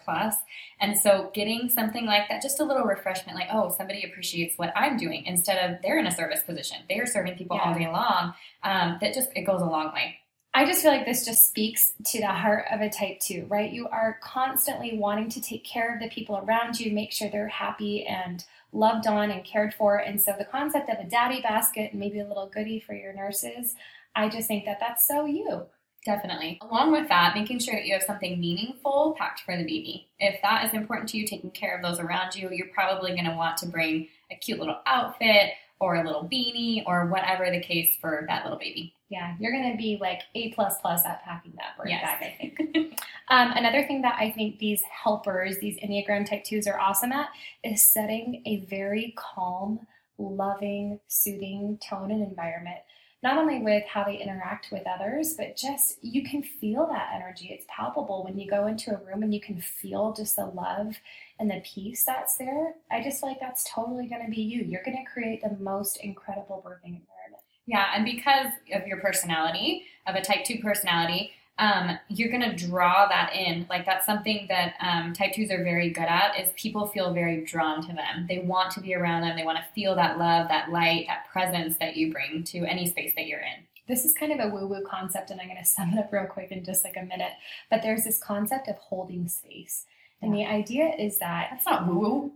And 0.80 0.98
so 0.98 1.30
getting 1.34 1.68
something 1.70 2.06
like 2.06 2.30
that, 2.30 2.42
just 2.42 2.62
a 2.62 2.64
little 2.64 2.86
refreshment, 2.86 3.38
like, 3.38 3.50
oh, 3.52 3.70
somebody 3.78 4.04
appreciates 4.04 4.58
what 4.58 4.72
I'm 4.78 4.96
doing 4.96 5.26
instead 5.26 5.70
of 5.70 5.82
they're 5.82 6.00
in 6.00 6.08
a 6.08 6.12
service 6.12 6.42
position. 6.44 6.78
They 6.88 7.00
are 7.00 7.06
serving 7.06 7.36
people 7.36 7.60
all 7.60 7.74
day 7.74 7.88
long. 7.88 8.34
Um, 8.64 8.98
that 9.02 9.14
just, 9.14 9.30
it 9.36 9.42
goes 9.42 9.62
a 9.62 9.66
long 9.66 9.94
way. 9.94 10.20
I 10.60 10.66
just 10.66 10.82
feel 10.82 10.92
like 10.92 11.06
this 11.06 11.24
just 11.24 11.48
speaks 11.48 11.94
to 12.04 12.20
the 12.20 12.28
heart 12.28 12.66
of 12.70 12.82
a 12.82 12.90
type 12.90 13.22
two, 13.22 13.46
right? 13.48 13.72
You 13.72 13.88
are 13.88 14.20
constantly 14.22 14.98
wanting 14.98 15.30
to 15.30 15.40
take 15.40 15.64
care 15.64 15.94
of 15.94 16.02
the 16.02 16.10
people 16.10 16.36
around 16.36 16.78
you, 16.78 16.92
make 16.92 17.14
sure 17.14 17.30
they're 17.30 17.48
happy 17.48 18.06
and 18.06 18.44
loved 18.74 19.08
on 19.08 19.32
and 19.32 19.46
cared 19.46 19.74
for. 19.74 19.96
And 19.96 20.20
so 20.20 20.36
the 20.38 20.44
concept 20.44 20.90
of 20.90 21.00
a 21.00 21.10
daddy 21.10 21.42
basket 21.42 21.92
and 21.92 22.00
maybe 22.02 22.20
a 22.20 22.28
little 22.28 22.52
goodie 22.54 22.82
for 22.82 22.94
your 22.94 23.14
nurses, 23.14 23.76
I 24.18 24.28
just 24.28 24.50
think 24.50 24.66
that 24.66 24.82
that's 24.82 25.08
so 25.08 25.26
you. 25.26 25.62
Definitely. 26.06 26.60
Along 26.62 26.92
with 26.92 27.08
that, 27.08 27.36
making 27.36 27.60
sure 27.60 27.76
that 27.76 27.86
you 27.86 27.94
have 27.94 28.04
something 28.04 28.38
meaningful 28.38 29.16
packed 29.18 29.40
for 29.46 29.56
the 29.56 29.64
baby. 29.64 30.10
If 30.20 30.42
that 30.42 30.66
is 30.66 30.74
important 30.74 31.08
to 31.12 31.18
you, 31.18 31.26
taking 31.26 31.52
care 31.52 31.78
of 31.78 31.82
those 31.82 32.02
around 32.02 32.36
you, 32.36 32.50
you're 32.52 32.68
probably 32.74 33.12
going 33.12 33.24
to 33.24 33.36
want 33.38 33.56
to 33.60 33.66
bring 33.66 34.10
a 34.30 34.36
cute 34.36 34.60
little 34.60 34.80
outfit 34.86 35.52
or 35.80 35.96
a 35.96 36.04
little 36.06 36.28
beanie 36.28 36.84
or 36.86 37.06
whatever 37.08 37.50
the 37.50 37.60
case 37.62 37.96
for 38.02 38.26
that 38.28 38.44
little 38.44 38.60
baby. 38.60 38.94
Yeah, 39.10 39.36
you're 39.40 39.52
going 39.52 39.72
to 39.72 39.78
be 39.78 39.98
like 40.00 40.22
A 40.36 40.52
plus 40.52 40.76
plus 40.82 41.06
at 41.06 41.24
packing 41.24 41.54
that 41.56 41.78
birth 41.78 41.88
Yes. 41.90 42.04
bag, 42.04 42.22
I 42.22 42.38
think. 42.38 43.00
um, 43.30 43.52
another 43.56 43.86
thing 43.88 44.02
that 44.02 44.16
I 44.20 44.30
think 44.32 44.60
these 44.60 44.82
helpers, 44.84 45.58
these 45.60 45.80
Enneagram 45.80 46.30
Type 46.30 46.44
2s 46.44 46.68
are 46.68 46.80
awesome 46.80 47.12
at 47.12 47.30
is 47.64 47.82
setting 47.82 48.44
a 48.46 48.66
very 48.70 49.14
calm, 49.18 49.80
loving, 50.18 51.00
soothing 51.08 51.80
tone 51.82 52.12
and 52.12 52.22
environment. 52.24 52.80
Not 53.22 53.38
only 53.38 53.60
with 53.60 53.84
how 53.84 54.06
they 54.06 54.18
interact 54.18 54.70
with 54.72 54.88
others, 54.88 55.34
but 55.34 55.58
just 55.58 55.98
you 56.02 56.24
can 56.24 56.42
feel 56.42 56.88
that 56.88 57.12
energy. 57.14 57.50
It's 57.52 57.66
palpable 57.68 58.24
when 58.24 58.40
you 58.40 58.50
go 58.50 58.68
into 58.68 58.92
a 58.92 59.04
room 59.04 59.24
and 59.24 59.34
you 59.34 59.42
can 59.42 59.60
feel 59.60 60.14
just 60.14 60.38
the 60.38 60.46
love 60.46 60.96
and 61.38 61.52
the 61.52 61.62
peace 61.66 62.06
that's 62.06 62.38
there. 62.38 62.76
I 62.90 63.04
just 63.04 63.20
feel 63.20 63.30
like 63.30 63.42
that's 63.42 63.70
totally 63.70 64.08
going 64.08 64.24
to 64.24 64.32
be 64.32 64.42
you. 64.42 64.64
You're 64.64 64.84
going 64.84 65.04
to 65.04 65.12
create 65.12 65.42
the 65.42 65.58
most 65.60 65.98
incredible 65.98 66.64
birthing 66.66 66.96
environment. 66.96 67.44
Yeah, 67.68 67.88
and 67.94 68.06
because 68.06 68.54
of 68.74 68.88
your 68.88 69.02
personality, 69.02 69.84
of 70.08 70.16
a 70.16 70.22
type 70.22 70.46
2 70.46 70.60
personality, 70.60 71.34
um, 71.60 72.00
you're 72.08 72.30
going 72.32 72.50
to 72.50 72.56
draw 72.56 73.08
that 73.08 73.34
in. 73.36 73.68
Like 73.70 73.86
that's 73.86 74.06
something 74.06 74.46
that 74.50 74.76
um, 74.80 75.14
type 75.14 75.34
2s 75.34 75.52
are 75.52 75.64
very 75.64 75.90
good 75.90 76.06
at 76.06 76.40
is 76.40 76.50
people 76.56 76.88
feel 76.88 77.14
very 77.14 77.44
drawn 77.44 77.82
to 77.86 77.94
them. 77.94 78.26
They 78.28 78.40
want 78.40 78.72
to 78.72 78.82
be 78.82 78.96
around 78.96 79.22
them. 79.22 79.36
They 79.38 79.44
want 79.46 79.58
to 79.58 79.66
feel 79.76 79.94
that 79.96 80.18
love, 80.18 80.48
that 80.48 80.72
light, 80.72 81.06
that 81.08 81.26
presence 81.32 81.78
that 81.80 81.96
you 81.98 82.12
bring 82.12 82.44
to 82.46 82.60
any 82.66 82.88
space 82.88 83.14
that 83.18 83.28
you're 83.28 83.42
in. 83.42 83.66
this 83.88 84.06
is 84.06 84.14
kind 84.14 84.32
of 84.32 84.40
a 84.40 84.48
woo 84.54 84.68
woo 84.68 84.84
concept, 84.86 85.32
and 85.32 85.42
I'm 85.42 85.48
going 85.48 85.60
to 85.60 85.66
sum 85.66 85.92
it 85.94 86.00
up 86.00 86.12
real 86.14 86.26
quick 86.26 86.52
in 86.52 86.64
just 86.64 86.84
like 86.86 86.96
a 86.96 87.02
minute. 87.04 87.34
But 87.70 87.82
there's 87.82 88.04
this 88.06 88.20
concept 88.20 88.68
of 88.68 88.76
holding 88.78 89.28
space. 89.28 89.86
And 90.22 90.34
the 90.34 90.46
idea 90.46 90.94
is 90.98 91.18
that 91.20 91.48
That's 91.52 91.66
not 91.66 91.88
woo 91.88 92.00
woo. 92.00 92.32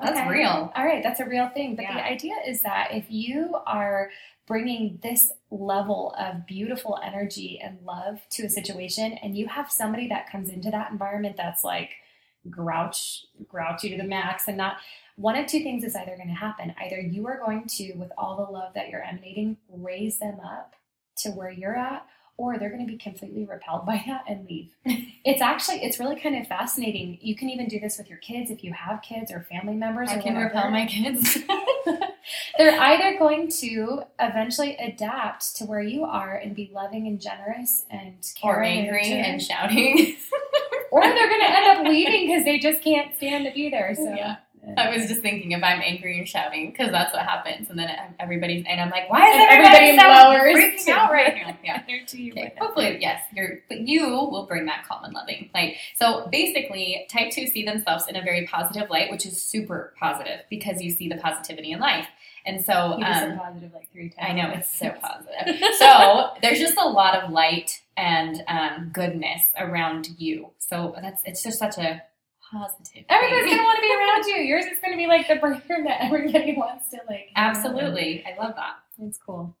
That's 0.00 0.18
Okay. 0.18 0.28
real. 0.28 0.72
All 0.74 0.84
right, 0.84 1.02
that's 1.02 1.20
a 1.20 1.24
real 1.24 1.48
thing. 1.50 1.74
But 1.76 1.82
Yeah. 1.82 1.94
the 1.94 2.04
idea 2.04 2.34
is 2.46 2.62
that 2.62 2.92
if 2.92 3.06
you 3.10 3.56
are 3.66 4.10
bringing 4.46 4.98
this 5.02 5.32
level 5.50 6.14
of 6.18 6.46
beautiful 6.46 6.98
energy 7.02 7.58
and 7.62 7.78
love 7.84 8.20
to 8.30 8.44
a 8.44 8.50
situation, 8.50 9.14
and 9.22 9.36
you 9.36 9.48
have 9.48 9.70
somebody 9.70 10.08
that 10.08 10.30
comes 10.30 10.50
into 10.50 10.70
that 10.70 10.90
environment 10.90 11.36
that's 11.36 11.64
like 11.64 11.90
grouch, 12.50 13.24
grouchy 13.48 13.88
to 13.90 13.96
the 13.96 14.04
max, 14.04 14.48
and 14.48 14.56
not 14.56 14.76
one 15.16 15.36
of 15.36 15.46
two 15.46 15.62
things 15.62 15.84
is 15.84 15.96
either 15.96 16.16
going 16.16 16.28
to 16.28 16.34
happen. 16.34 16.74
Either 16.82 17.00
you 17.00 17.26
are 17.26 17.38
going 17.38 17.66
to, 17.66 17.92
with 17.94 18.10
all 18.18 18.36
the 18.36 18.52
love 18.52 18.74
that 18.74 18.90
you're 18.90 19.02
emanating, 19.02 19.56
raise 19.70 20.18
them 20.18 20.40
up 20.40 20.74
to 21.18 21.30
where 21.30 21.50
you're 21.50 21.76
at, 21.76 22.06
or 22.36 22.58
they're 22.58 22.70
going 22.70 22.84
to 22.84 22.90
be 22.90 22.98
completely 22.98 23.44
repelled 23.44 23.86
by 23.86 24.02
that 24.06 24.24
and 24.28 24.46
leave. 24.48 24.70
it's 25.24 25.40
actually, 25.40 25.84
it's 25.84 25.98
really 26.00 26.18
kind 26.18 26.36
of 26.36 26.46
fascinating. 26.46 27.18
You 27.20 27.36
can 27.36 27.48
even 27.48 27.68
do 27.68 27.78
this 27.78 27.96
with 27.96 28.08
your 28.08 28.18
kids 28.18 28.50
if 28.50 28.64
you 28.64 28.72
have 28.72 29.02
kids 29.02 29.30
or 29.30 29.46
family 29.50 29.74
members. 29.74 30.10
I 30.10 30.18
can 30.18 30.34
whatever. 30.34 30.54
repel 30.54 30.70
my 30.70 30.86
kids. 30.86 31.38
They're 32.58 32.80
either 32.80 33.18
going 33.18 33.50
to 33.60 34.02
eventually 34.18 34.76
adapt 34.76 35.56
to 35.56 35.64
where 35.64 35.82
you 35.82 36.04
are 36.04 36.36
and 36.36 36.54
be 36.54 36.70
loving 36.72 37.06
and 37.06 37.20
generous 37.20 37.84
and 37.90 38.14
or 38.42 38.62
angry 38.62 39.02
nurturing, 39.02 39.24
and 39.24 39.42
shouting. 39.42 40.16
or 40.90 41.02
they're 41.02 41.28
going 41.28 41.40
to 41.40 41.50
end 41.50 41.78
up 41.78 41.86
leaving 41.86 42.28
because 42.28 42.44
they 42.44 42.58
just 42.58 42.82
can't 42.82 43.14
stand 43.16 43.44
to 43.46 43.52
be 43.52 43.70
there. 43.70 43.94
So 44.04 44.14
Yeah. 44.14 44.36
I 44.76 44.96
was 44.96 45.08
just 45.08 45.20
thinking 45.20 45.52
if 45.52 45.62
I'm 45.62 45.80
angry 45.80 46.18
and 46.18 46.28
shouting 46.28 46.70
because 46.70 46.90
that's 46.90 47.12
what 47.12 47.22
happens, 47.22 47.70
and 47.70 47.78
then 47.78 47.90
everybody's 48.18 48.64
and 48.68 48.80
I'm 48.80 48.90
like, 48.90 49.10
why 49.10 49.28
is 49.28 49.48
everybody, 49.50 49.98
everybody 49.98 50.76
freaking 50.76 50.88
out 50.88 51.12
right 51.12 51.34
now? 51.46 51.56
Yeah, 51.62 51.82
okay. 51.86 52.54
hopefully, 52.58 52.98
yes, 53.00 53.22
you're, 53.34 53.60
but 53.68 53.80
you 53.80 54.08
will 54.08 54.46
bring 54.46 54.66
that 54.66 54.84
calm 54.86 55.04
and 55.04 55.14
loving 55.14 55.50
light. 55.54 55.76
So 55.96 56.28
basically, 56.30 57.06
type 57.10 57.30
two 57.32 57.46
see 57.46 57.64
themselves 57.64 58.06
in 58.08 58.16
a 58.16 58.22
very 58.22 58.46
positive 58.46 58.90
light, 58.90 59.10
which 59.10 59.26
is 59.26 59.44
super 59.44 59.94
positive 59.98 60.40
because 60.50 60.80
you 60.80 60.90
see 60.90 61.08
the 61.08 61.16
positivity 61.16 61.72
in 61.72 61.80
life. 61.80 62.06
And 62.46 62.64
so, 62.64 62.98
you 62.98 63.04
um, 63.04 63.38
positive 63.38 63.72
like 63.72 63.90
three 63.90 64.10
times. 64.10 64.28
I 64.28 64.32
know 64.32 64.50
it's 64.50 64.78
so 64.78 64.90
positive. 65.00 65.74
so 65.78 66.30
there's 66.42 66.58
just 66.58 66.76
a 66.76 66.88
lot 66.88 67.22
of 67.22 67.30
light 67.30 67.80
and 67.96 68.42
um, 68.48 68.90
goodness 68.92 69.42
around 69.56 70.08
you. 70.18 70.50
So 70.58 70.94
that's 71.00 71.22
it's 71.24 71.42
just 71.42 71.58
such 71.58 71.78
a 71.78 72.02
positive. 72.54 73.04
Everybody's 73.08 73.50
gonna 73.50 73.64
want 73.64 73.76
to 73.76 73.82
be 73.82 73.94
around 73.94 74.24
you. 74.26 74.44
Yours 74.44 74.66
is 74.66 74.78
gonna 74.82 74.96
be 74.96 75.06
like 75.06 75.28
the 75.28 75.36
breaker 75.36 75.82
that 75.84 76.02
everybody 76.02 76.54
wants 76.56 76.88
to 76.90 77.00
like. 77.08 77.30
Absolutely, 77.36 78.24
I 78.24 78.40
love 78.40 78.54
that. 78.56 78.76
It's 79.02 79.18
cool. 79.18 79.56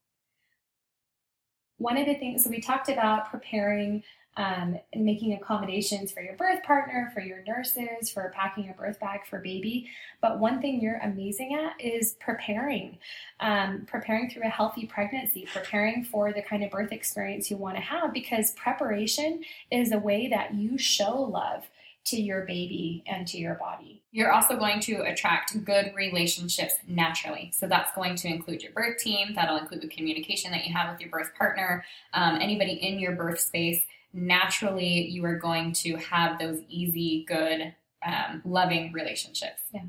One 1.78 1.96
of 1.96 2.06
the 2.06 2.14
things, 2.14 2.44
so 2.44 2.50
we 2.50 2.60
talked 2.60 2.88
about 2.88 3.30
preparing 3.30 4.04
um, 4.36 4.78
and 4.92 5.04
making 5.04 5.32
accommodations 5.34 6.10
for 6.10 6.20
your 6.20 6.34
birth 6.36 6.62
partner, 6.64 7.10
for 7.14 7.20
your 7.20 7.44
nurses, 7.44 8.10
for 8.10 8.32
packing 8.34 8.64
your 8.64 8.74
birth 8.74 8.98
bag 8.98 9.20
for 9.28 9.38
baby. 9.38 9.88
But 10.20 10.40
one 10.40 10.60
thing 10.60 10.80
you're 10.80 10.98
amazing 10.98 11.54
at 11.54 11.80
is 11.80 12.16
preparing, 12.18 12.98
um, 13.40 13.86
preparing 13.86 14.28
through 14.28 14.44
a 14.44 14.50
healthy 14.50 14.86
pregnancy, 14.86 15.46
preparing 15.52 16.04
for 16.04 16.32
the 16.32 16.42
kind 16.42 16.64
of 16.64 16.70
birth 16.70 16.90
experience 16.90 17.50
you 17.50 17.56
want 17.56 17.76
to 17.76 17.82
have, 17.82 18.12
because 18.12 18.52
preparation 18.52 19.44
is 19.70 19.92
a 19.92 19.98
way 19.98 20.28
that 20.28 20.54
you 20.54 20.78
show 20.78 21.20
love 21.22 21.68
to 22.04 22.20
your 22.20 22.44
baby 22.44 23.02
and 23.06 23.26
to 23.28 23.38
your 23.38 23.54
body. 23.54 24.02
You're 24.12 24.32
also 24.32 24.56
going 24.56 24.80
to 24.80 25.02
attract 25.02 25.64
good 25.64 25.92
relationships 25.96 26.74
naturally. 26.86 27.50
So 27.54 27.66
that's 27.66 27.94
going 27.94 28.16
to 28.16 28.28
include 28.28 28.62
your 28.62 28.72
birth 28.72 28.98
team, 28.98 29.34
that'll 29.34 29.56
include 29.56 29.80
the 29.80 29.88
communication 29.88 30.50
that 30.52 30.66
you 30.66 30.72
have 30.72 30.92
with 30.92 31.00
your 31.00 31.10
birth 31.10 31.34
partner, 31.36 31.84
um, 32.12 32.36
anybody 32.40 32.72
in 32.74 32.98
your 32.98 33.12
birth 33.12 33.40
space. 33.40 33.82
Naturally, 34.12 35.08
you 35.08 35.24
are 35.24 35.36
going 35.36 35.72
to 35.72 35.96
have 35.96 36.38
those 36.38 36.60
easy, 36.68 37.24
good, 37.26 37.74
um, 38.04 38.42
loving 38.44 38.92
relationships. 38.92 39.62
Yeah. 39.72 39.82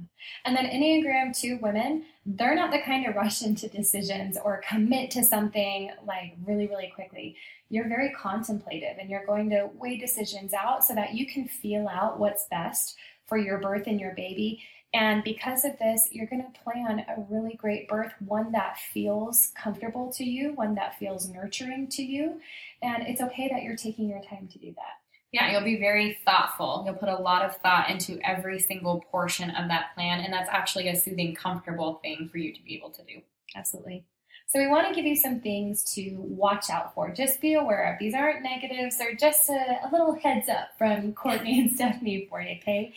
And 0.45 0.55
then 0.55 0.65
Enneagram 0.65 1.38
2 1.38 1.60
women, 1.62 2.05
they're 2.25 2.55
not 2.55 2.72
the 2.72 2.79
kind 2.79 3.05
to 3.05 3.12
rush 3.12 3.41
into 3.41 3.67
decisions 3.67 4.38
or 4.43 4.62
commit 4.67 5.12
to 5.12 5.24
something 5.24 5.91
like 6.05 6.36
really, 6.45 6.67
really 6.67 6.91
quickly 6.95 7.36
you're 7.69 7.88
very 7.88 8.13
contemplative 8.19 8.98
and 9.00 9.10
you're 9.10 9.25
going 9.25 9.50
to 9.50 9.69
weigh 9.75 9.98
decisions 9.98 10.53
out 10.53 10.84
so 10.84 10.93
that 10.95 11.13
you 11.13 11.25
can 11.25 11.48
feel 11.48 11.88
out 11.88 12.19
what's 12.19 12.48
best 12.48 12.95
for 13.25 13.38
your 13.38 13.60
birth 13.60 13.88
and 13.88 14.00
your 14.00 14.13
baby. 14.13 14.63
And 14.93 15.24
because 15.24 15.65
of 15.65 15.77
this, 15.79 16.07
you're 16.12 16.27
going 16.27 16.43
to 16.43 16.60
plan 16.62 17.00
a 17.00 17.25
really 17.29 17.55
great 17.55 17.89
birth, 17.89 18.13
one 18.19 18.51
that 18.53 18.77
feels 18.77 19.51
comfortable 19.55 20.12
to 20.13 20.24
you, 20.24 20.53
one 20.53 20.75
that 20.75 20.98
feels 20.98 21.27
nurturing 21.27 21.88
to 21.89 22.03
you. 22.03 22.39
And 22.81 23.05
it's 23.07 23.19
okay 23.22 23.50
that 23.51 23.63
you're 23.63 23.75
taking 23.75 24.07
your 24.07 24.22
time 24.22 24.48
to 24.48 24.60
do 24.60 24.74
that. 24.75 25.04
Yeah, 25.32 25.51
you'll 25.51 25.63
be 25.63 25.79
very 25.79 26.17
thoughtful. 26.25 26.84
You'll 26.86 26.96
put 26.96 27.10
a 27.10 27.15
lot 27.15 27.44
of 27.44 27.58
thought 27.58 27.89
into 27.89 28.20
every 28.24 28.60
single 28.60 29.03
portion 29.12 29.50
of 29.50 29.67
that 29.67 29.94
plan. 29.94 30.22
And 30.22 30.32
that's 30.32 30.50
actually 30.50 30.88
a 30.88 30.96
soothing, 30.96 31.36
comfortable 31.36 32.00
thing 32.01 32.29
for 32.32 32.38
you 32.38 32.53
to 32.53 32.63
be 32.63 32.75
able 32.75 32.91
to 32.91 33.03
do. 33.03 33.22
Absolutely. 33.55 34.05
So 34.48 34.60
we 34.60 34.67
want 34.67 34.88
to 34.88 34.94
give 34.94 35.05
you 35.05 35.15
some 35.15 35.39
things 35.41 35.84
to 35.96 36.15
watch 36.17 36.70
out 36.70 36.94
for. 36.94 37.12
Just 37.12 37.41
be 37.41 37.55
aware 37.55 37.91
of. 37.91 38.00
These 38.00 38.13
aren't 38.13 38.44
negatives. 38.44 38.98
They're 38.98 39.15
just 39.15 39.50
a, 39.50 39.79
a 39.84 39.89
little 39.91 40.13
heads 40.13 40.48
up 40.50 40.70
from 40.77 41.13
Courtney 41.15 41.60
and 41.60 41.72
Stephanie 41.72 42.27
for 42.29 42.41
you, 42.41 42.58
okay? 42.58 42.94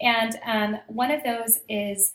And 0.00 0.38
um, 0.44 0.78
one 0.88 1.10
of 1.10 1.24
those 1.24 1.60
is 1.68 2.14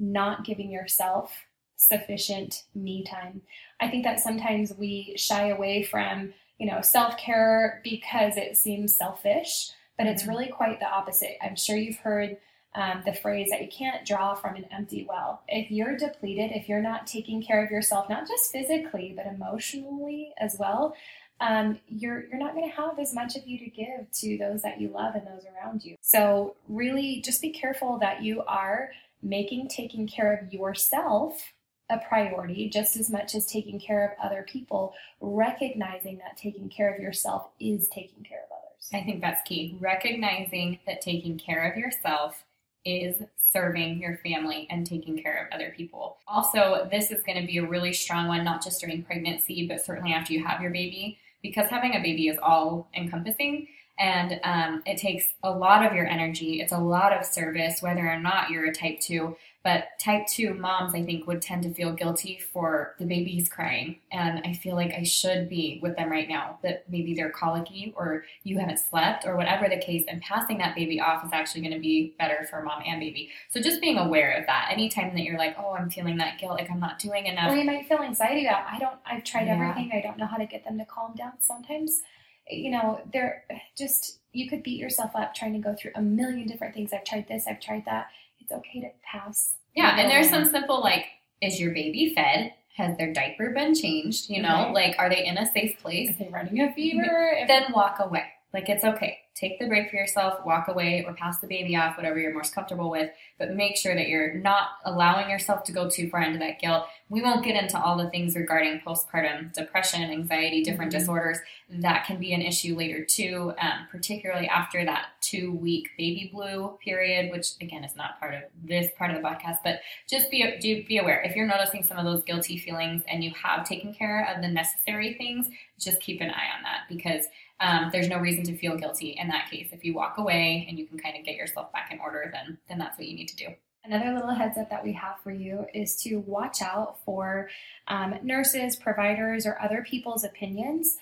not 0.00 0.44
giving 0.44 0.70
yourself 0.70 1.32
sufficient 1.76 2.64
me 2.74 3.04
time. 3.04 3.42
I 3.80 3.88
think 3.88 4.04
that 4.04 4.20
sometimes 4.20 4.74
we 4.74 5.14
shy 5.16 5.48
away 5.48 5.84
from, 5.84 6.34
you 6.62 6.70
know, 6.70 6.80
self-care 6.80 7.80
because 7.82 8.36
it 8.36 8.56
seems 8.56 8.96
selfish, 8.96 9.72
but 9.98 10.06
it's 10.06 10.22
mm-hmm. 10.22 10.30
really 10.30 10.46
quite 10.46 10.78
the 10.78 10.86
opposite. 10.86 11.36
I'm 11.42 11.56
sure 11.56 11.76
you've 11.76 11.96
heard 11.96 12.36
um, 12.76 13.02
the 13.04 13.12
phrase 13.12 13.50
that 13.50 13.62
you 13.62 13.68
can't 13.68 14.06
draw 14.06 14.36
from 14.36 14.54
an 14.54 14.66
empty 14.70 15.04
well. 15.08 15.42
If 15.48 15.72
you're 15.72 15.96
depleted, 15.96 16.52
if 16.52 16.68
you're 16.68 16.80
not 16.80 17.08
taking 17.08 17.42
care 17.42 17.64
of 17.64 17.72
yourself, 17.72 18.08
not 18.08 18.28
just 18.28 18.52
physically, 18.52 19.12
but 19.16 19.26
emotionally 19.26 20.32
as 20.38 20.54
well, 20.56 20.94
um, 21.40 21.80
you're 21.88 22.26
you're 22.26 22.38
not 22.38 22.54
going 22.54 22.70
to 22.70 22.76
have 22.76 22.96
as 23.00 23.12
much 23.12 23.34
of 23.34 23.44
you 23.44 23.58
to 23.58 23.66
give 23.66 24.08
to 24.20 24.38
those 24.38 24.62
that 24.62 24.80
you 24.80 24.88
love 24.88 25.16
and 25.16 25.26
those 25.26 25.44
around 25.44 25.84
you. 25.84 25.96
So 26.00 26.54
really, 26.68 27.20
just 27.24 27.42
be 27.42 27.50
careful 27.50 27.98
that 27.98 28.22
you 28.22 28.44
are 28.46 28.90
making 29.20 29.66
taking 29.66 30.06
care 30.06 30.32
of 30.32 30.52
yourself 30.52 31.42
a 31.90 31.98
priority 31.98 32.68
just 32.70 32.96
as 32.96 33.10
much 33.10 33.34
as 33.34 33.46
taking 33.46 33.78
care 33.78 34.04
of 34.04 34.24
other 34.24 34.44
people, 34.48 34.94
recognizing 35.20 36.18
that 36.18 36.36
taking 36.36 36.68
care 36.68 36.92
of 36.92 37.00
yourself 37.00 37.48
is 37.60 37.88
taking 37.88 38.24
care 38.24 38.40
of 38.40 38.50
others. 38.50 38.88
I 38.92 39.04
think 39.04 39.20
that's 39.20 39.46
key. 39.46 39.76
Recognizing 39.80 40.78
that 40.86 41.00
taking 41.00 41.38
care 41.38 41.70
of 41.70 41.76
yourself 41.76 42.44
is 42.84 43.22
serving 43.50 44.00
your 44.00 44.16
family 44.18 44.66
and 44.70 44.86
taking 44.86 45.22
care 45.22 45.46
of 45.46 45.54
other 45.54 45.72
people. 45.76 46.16
Also, 46.26 46.88
this 46.90 47.10
is 47.10 47.22
going 47.22 47.40
to 47.40 47.46
be 47.46 47.58
a 47.58 47.66
really 47.66 47.92
strong 47.92 48.26
one, 48.26 48.44
not 48.44 48.62
just 48.62 48.80
during 48.80 49.02
pregnancy, 49.02 49.68
but 49.68 49.84
certainly 49.84 50.12
after 50.12 50.32
you 50.32 50.44
have 50.44 50.62
your 50.62 50.70
baby, 50.70 51.18
because 51.42 51.68
having 51.68 51.94
a 51.94 52.00
baby 52.00 52.28
is 52.28 52.38
all 52.42 52.88
encompassing 52.96 53.68
and 53.98 54.40
um, 54.42 54.82
it 54.86 54.96
takes 54.96 55.26
a 55.42 55.50
lot 55.50 55.84
of 55.84 55.92
your 55.92 56.06
energy. 56.06 56.60
It's 56.60 56.72
a 56.72 56.78
lot 56.78 57.12
of 57.12 57.24
service, 57.24 57.82
whether 57.82 58.08
or 58.08 58.18
not 58.18 58.50
you're 58.50 58.64
a 58.64 58.74
type 58.74 59.00
2. 59.00 59.36
But 59.64 59.90
type 60.00 60.26
2 60.26 60.54
moms, 60.54 60.92
I 60.92 61.04
think, 61.04 61.28
would 61.28 61.40
tend 61.40 61.62
to 61.62 61.72
feel 61.72 61.92
guilty 61.92 62.40
for 62.52 62.96
the 62.98 63.04
babies 63.04 63.48
crying. 63.48 64.00
And 64.10 64.42
I 64.44 64.54
feel 64.54 64.74
like 64.74 64.92
I 64.92 65.04
should 65.04 65.48
be 65.48 65.78
with 65.80 65.96
them 65.96 66.10
right 66.10 66.28
now, 66.28 66.58
that 66.64 66.84
maybe 66.90 67.14
they're 67.14 67.30
colicky 67.30 67.94
or 67.96 68.24
you 68.42 68.58
haven't 68.58 68.80
slept 68.80 69.24
or 69.24 69.36
whatever 69.36 69.68
the 69.68 69.78
case. 69.78 70.04
And 70.08 70.20
passing 70.20 70.58
that 70.58 70.74
baby 70.74 71.00
off 71.00 71.24
is 71.24 71.30
actually 71.32 71.60
going 71.60 71.74
to 71.74 71.80
be 71.80 72.12
better 72.18 72.44
for 72.50 72.60
mom 72.62 72.82
and 72.84 72.98
baby. 72.98 73.30
So 73.50 73.60
just 73.60 73.80
being 73.80 73.98
aware 73.98 74.32
of 74.32 74.46
that. 74.46 74.70
Anytime 74.72 75.14
that 75.14 75.22
you're 75.22 75.38
like, 75.38 75.54
oh, 75.56 75.74
I'm 75.74 75.90
feeling 75.90 76.16
that 76.16 76.38
guilt, 76.40 76.58
like 76.58 76.68
I'm 76.68 76.80
not 76.80 76.98
doing 76.98 77.26
enough. 77.26 77.52
Or 77.52 77.56
you 77.56 77.64
might 77.64 77.86
feel 77.86 77.98
anxiety 77.98 78.46
about, 78.46 78.66
I 78.68 78.80
don't, 78.80 78.96
I've 79.06 79.22
tried 79.22 79.46
yeah. 79.46 79.54
everything. 79.54 79.92
I 79.94 80.00
don't 80.00 80.18
know 80.18 80.26
how 80.26 80.38
to 80.38 80.46
get 80.46 80.64
them 80.64 80.76
to 80.78 80.84
calm 80.84 81.14
down 81.14 81.34
sometimes. 81.38 82.02
You 82.50 82.72
know, 82.72 83.00
they're 83.12 83.44
just, 83.78 84.18
you 84.32 84.50
could 84.50 84.64
beat 84.64 84.80
yourself 84.80 85.12
up 85.14 85.36
trying 85.36 85.52
to 85.52 85.60
go 85.60 85.76
through 85.80 85.92
a 85.94 86.02
million 86.02 86.48
different 86.48 86.74
things. 86.74 86.92
I've 86.92 87.04
tried 87.04 87.28
this, 87.28 87.46
I've 87.46 87.60
tried 87.60 87.84
that 87.84 88.08
okay 88.52 88.80
to 88.80 88.88
pass. 89.04 89.54
Yeah, 89.74 89.98
and 89.98 90.10
there's 90.10 90.28
some 90.28 90.44
simple 90.44 90.80
like, 90.80 91.06
is 91.40 91.60
your 91.60 91.72
baby 91.72 92.12
fed? 92.14 92.52
Has 92.76 92.96
their 92.96 93.12
diaper 93.12 93.50
been 93.50 93.74
changed? 93.74 94.30
You 94.30 94.42
know, 94.42 94.70
like, 94.72 94.96
are 94.98 95.10
they 95.10 95.26
in 95.26 95.36
a 95.36 95.50
safe 95.52 95.78
place? 95.78 96.10
Are 96.10 96.24
they 96.24 96.30
running 96.30 96.60
a 96.60 96.72
fever? 96.72 97.44
then 97.46 97.64
walk 97.74 97.98
away. 97.98 98.24
Like, 98.54 98.68
it's 98.68 98.84
okay 98.84 99.18
take 99.34 99.58
the 99.58 99.66
break 99.66 99.90
for 99.90 99.96
yourself, 99.96 100.44
walk 100.44 100.68
away, 100.68 101.04
or 101.06 101.14
pass 101.14 101.38
the 101.38 101.46
baby 101.46 101.74
off, 101.74 101.96
whatever 101.96 102.18
you're 102.18 102.34
most 102.34 102.54
comfortable 102.54 102.90
with. 102.90 103.10
But 103.38 103.54
make 103.54 103.76
sure 103.76 103.94
that 103.94 104.08
you're 104.08 104.34
not 104.34 104.68
allowing 104.84 105.30
yourself 105.30 105.64
to 105.64 105.72
go 105.72 105.88
too 105.88 106.10
far 106.10 106.22
into 106.22 106.38
that 106.38 106.60
guilt. 106.60 106.84
We 107.08 107.22
won't 107.22 107.44
get 107.44 107.62
into 107.62 107.80
all 107.80 107.96
the 107.96 108.10
things 108.10 108.36
regarding 108.36 108.80
postpartum 108.86 109.52
depression, 109.54 110.02
anxiety, 110.02 110.62
different 110.62 110.92
mm-hmm. 110.92 111.00
disorders. 111.00 111.38
That 111.70 112.04
can 112.04 112.18
be 112.18 112.34
an 112.34 112.42
issue 112.42 112.76
later 112.76 113.04
too, 113.04 113.54
um, 113.58 113.86
particularly 113.90 114.48
after 114.48 114.84
that 114.84 115.06
two 115.22 115.52
week 115.52 115.88
baby 115.96 116.30
blue 116.32 116.78
period, 116.84 117.30
which 117.30 117.48
again 117.60 117.84
is 117.84 117.96
not 117.96 118.20
part 118.20 118.34
of 118.34 118.42
this 118.62 118.90
part 118.98 119.10
of 119.10 119.16
the 119.16 119.26
podcast. 119.26 119.58
But 119.64 119.80
just 120.08 120.30
be 120.30 120.58
do 120.60 120.84
be 120.84 120.98
aware 120.98 121.22
if 121.22 121.34
you're 121.34 121.46
noticing 121.46 121.82
some 121.82 121.96
of 121.96 122.04
those 122.04 122.22
guilty 122.24 122.58
feelings 122.58 123.02
and 123.08 123.24
you 123.24 123.32
have 123.42 123.66
taken 123.66 123.94
care 123.94 124.28
of 124.34 124.42
the 124.42 124.48
necessary 124.48 125.14
things, 125.14 125.48
just 125.80 126.00
keep 126.00 126.20
an 126.20 126.30
eye 126.30 126.56
on 126.56 126.62
that 126.62 126.82
because 126.88 127.26
um, 127.62 127.90
there's 127.92 128.08
no 128.08 128.18
reason 128.18 128.42
to 128.44 128.56
feel 128.56 128.76
guilty 128.76 129.16
in 129.22 129.28
that 129.28 129.50
case. 129.50 129.68
If 129.72 129.84
you 129.84 129.94
walk 129.94 130.18
away 130.18 130.66
and 130.68 130.78
you 130.78 130.86
can 130.86 130.98
kind 130.98 131.16
of 131.16 131.24
get 131.24 131.36
yourself 131.36 131.72
back 131.72 131.90
in 131.90 132.00
order, 132.00 132.30
then 132.32 132.58
then 132.68 132.78
that's 132.78 132.98
what 132.98 133.06
you 133.06 133.16
need 133.16 133.28
to 133.28 133.36
do. 133.36 133.46
Another 133.84 134.12
little 134.14 134.34
heads 134.34 134.58
up 134.58 134.70
that 134.70 134.84
we 134.84 134.92
have 134.92 135.18
for 135.24 135.32
you 135.32 135.66
is 135.74 135.96
to 136.02 136.18
watch 136.20 136.62
out 136.62 136.98
for 137.04 137.48
um, 137.88 138.14
nurses, 138.22 138.76
providers, 138.76 139.44
or 139.44 139.60
other 139.60 139.82
people's 139.82 140.22
opinions 140.22 140.98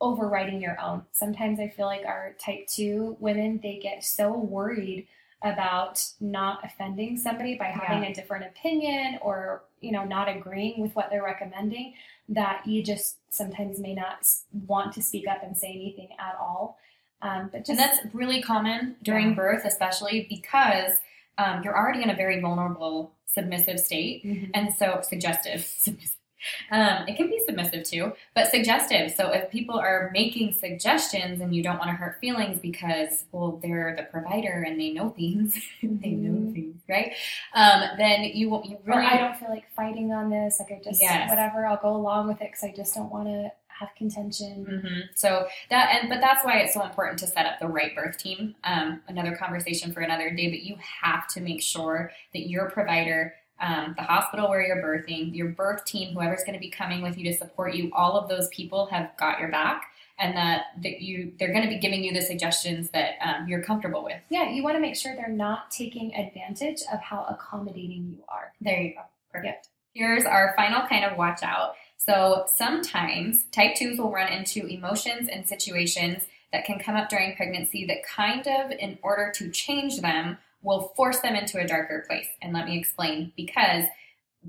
overriding 0.00 0.60
your 0.60 0.80
own. 0.80 1.02
Sometimes 1.10 1.58
I 1.58 1.68
feel 1.68 1.86
like 1.86 2.04
our 2.06 2.36
type 2.38 2.68
2 2.68 3.16
women, 3.18 3.58
they 3.62 3.80
get 3.82 4.04
so 4.04 4.32
worried 4.36 5.08
about 5.44 6.02
not 6.20 6.64
offending 6.64 7.18
somebody 7.18 7.56
by 7.56 7.66
having 7.66 8.02
yeah. 8.02 8.10
a 8.10 8.14
different 8.14 8.46
opinion 8.46 9.18
or 9.20 9.62
you 9.80 9.92
know 9.92 10.04
not 10.04 10.26
agreeing 10.26 10.80
with 10.80 10.94
what 10.96 11.10
they're 11.10 11.22
recommending 11.22 11.92
that 12.30 12.66
you 12.66 12.82
just 12.82 13.18
sometimes 13.28 13.78
may 13.78 13.94
not 13.94 14.26
want 14.66 14.94
to 14.94 15.02
speak 15.02 15.28
up 15.28 15.42
and 15.42 15.56
say 15.56 15.68
anything 15.68 16.08
at 16.18 16.34
all 16.40 16.78
um, 17.22 17.48
but 17.52 17.60
just, 17.64 17.70
and 17.70 17.78
that's 17.78 18.00
really 18.14 18.42
common 18.42 18.96
during 19.02 19.30
yeah. 19.30 19.34
birth 19.34 19.64
especially 19.64 20.26
because 20.28 20.92
um, 21.38 21.62
you're 21.64 21.76
already 21.76 22.02
in 22.02 22.10
a 22.10 22.16
very 22.16 22.40
vulnerable 22.40 23.12
submissive 23.26 23.80
state 23.80 24.24
mm-hmm. 24.24 24.50
and 24.54 24.72
so 24.74 25.00
suggestive 25.02 25.66
Um, 26.70 27.06
it 27.08 27.16
can 27.16 27.28
be 27.28 27.40
submissive 27.46 27.84
too, 27.84 28.12
but 28.34 28.48
suggestive. 28.48 29.12
So 29.12 29.30
if 29.32 29.50
people 29.50 29.78
are 29.78 30.10
making 30.12 30.52
suggestions 30.52 31.40
and 31.40 31.54
you 31.54 31.62
don't 31.62 31.78
want 31.78 31.90
to 31.90 31.96
hurt 31.96 32.18
feelings 32.20 32.58
because, 32.60 33.24
well, 33.32 33.58
they're 33.62 33.94
the 33.96 34.04
provider 34.04 34.64
and 34.66 34.80
they 34.80 34.92
know 34.92 35.10
things, 35.10 35.54
they 35.82 36.10
know 36.10 36.50
Mhm. 36.50 36.52
things, 36.52 36.82
right? 36.88 37.12
Um, 37.54 37.96
then 37.96 38.24
you 38.24 38.50
won't. 38.50 38.66
You 38.66 38.76
Or 38.76 38.96
really 38.96 39.06
I 39.06 39.16
don't 39.16 39.36
feel 39.36 39.48
like 39.48 39.70
fighting 39.74 40.12
on 40.12 40.30
this. 40.30 40.60
Like 40.60 40.72
I 40.72 40.80
just 40.84 41.00
Yes. 41.00 41.28
whatever. 41.30 41.66
I'll 41.66 41.76
go 41.76 41.94
along 41.96 42.28
with 42.28 42.40
it 42.40 42.50
because 42.50 42.64
I 42.64 42.72
just 42.72 42.94
don't 42.94 43.10
want 43.10 43.28
to 43.28 43.52
have 43.78 43.90
contention. 43.96 44.64
hmm 44.64 45.00
So 45.14 45.46
that 45.70 45.98
and 46.00 46.08
but 46.08 46.20
that's 46.20 46.44
why 46.44 46.58
it's 46.58 46.74
so 46.74 46.82
important 46.82 47.18
to 47.20 47.26
set 47.26 47.46
up 47.46 47.58
the 47.60 47.66
right 47.66 47.94
birth 47.94 48.18
team. 48.18 48.54
Um, 48.64 49.00
another 49.08 49.36
conversation 49.36 49.92
for 49.92 50.00
another 50.00 50.30
day. 50.30 50.48
But 50.50 50.60
you 50.60 50.76
have 51.02 51.26
to 51.28 51.40
make 51.40 51.62
sure 51.62 52.10
that 52.32 52.48
your 52.48 52.70
provider, 52.70 53.34
um, 53.60 53.94
the 53.96 54.02
hospital 54.02 54.48
where 54.48 54.62
you're 54.62 54.82
birthing, 54.82 55.34
your 55.34 55.48
birth 55.48 55.84
team, 55.84 56.14
whoever's 56.14 56.42
going 56.44 56.54
to 56.54 56.60
be 56.60 56.70
coming 56.70 57.02
with 57.02 57.18
you 57.18 57.30
to 57.30 57.36
support 57.36 57.74
you, 57.74 57.90
all 57.94 58.18
of 58.18 58.28
those 58.28 58.48
people 58.48 58.86
have 58.86 59.10
got 59.18 59.40
your 59.40 59.50
back, 59.50 59.86
and 60.18 60.36
that 60.36 60.66
that 60.82 61.00
you 61.00 61.32
they're 61.38 61.52
going 61.52 61.64
to 61.64 61.68
be 61.68 61.78
giving 61.78 62.04
you 62.04 62.12
the 62.12 62.22
suggestions 62.22 62.90
that 62.90 63.14
um, 63.20 63.48
you're 63.48 63.62
comfortable 63.62 64.04
with. 64.04 64.20
Yeah, 64.28 64.50
you 64.50 64.62
want 64.62 64.76
to 64.76 64.80
make 64.80 64.96
sure 64.96 65.14
they're 65.14 65.28
not 65.28 65.70
taking 65.70 66.14
advantage 66.14 66.82
of 66.92 67.00
how 67.00 67.24
accommodating 67.24 68.06
you 68.10 68.24
are. 68.28 68.52
There 68.60 68.80
you 68.80 68.94
go. 68.94 69.00
Perfect. 69.32 69.68
Here's 69.94 70.24
our 70.24 70.54
final 70.56 70.86
kind 70.88 71.04
of 71.04 71.16
watch 71.16 71.42
out. 71.42 71.74
So 72.04 72.44
sometimes 72.54 73.44
type 73.44 73.76
2s 73.76 73.98
will 73.98 74.12
run 74.12 74.32
into 74.32 74.66
emotions 74.66 75.28
and 75.28 75.48
situations 75.48 76.24
that 76.52 76.64
can 76.64 76.78
come 76.78 76.96
up 76.96 77.08
during 77.08 77.34
pregnancy 77.34 77.86
that 77.86 78.06
kind 78.06 78.46
of, 78.46 78.70
in 78.72 78.98
order 79.02 79.32
to 79.36 79.50
change 79.50 80.00
them, 80.00 80.38
will 80.62 80.92
force 80.96 81.20
them 81.20 81.34
into 81.34 81.58
a 81.58 81.66
darker 81.66 82.04
place. 82.06 82.28
And 82.42 82.52
let 82.52 82.66
me 82.66 82.78
explain 82.78 83.32
because 83.36 83.84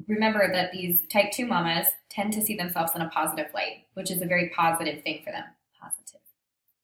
remember 0.07 0.51
that 0.51 0.71
these 0.71 0.99
type 1.11 1.31
2 1.31 1.45
mamas 1.45 1.87
tend 2.09 2.33
to 2.33 2.41
see 2.41 2.57
themselves 2.57 2.91
in 2.95 3.01
a 3.01 3.09
positive 3.09 3.47
light, 3.53 3.85
which 3.93 4.11
is 4.11 4.21
a 4.21 4.25
very 4.25 4.49
positive 4.49 5.01
thing 5.03 5.21
for 5.23 5.31
them. 5.31 5.45
Positive. 5.81 6.21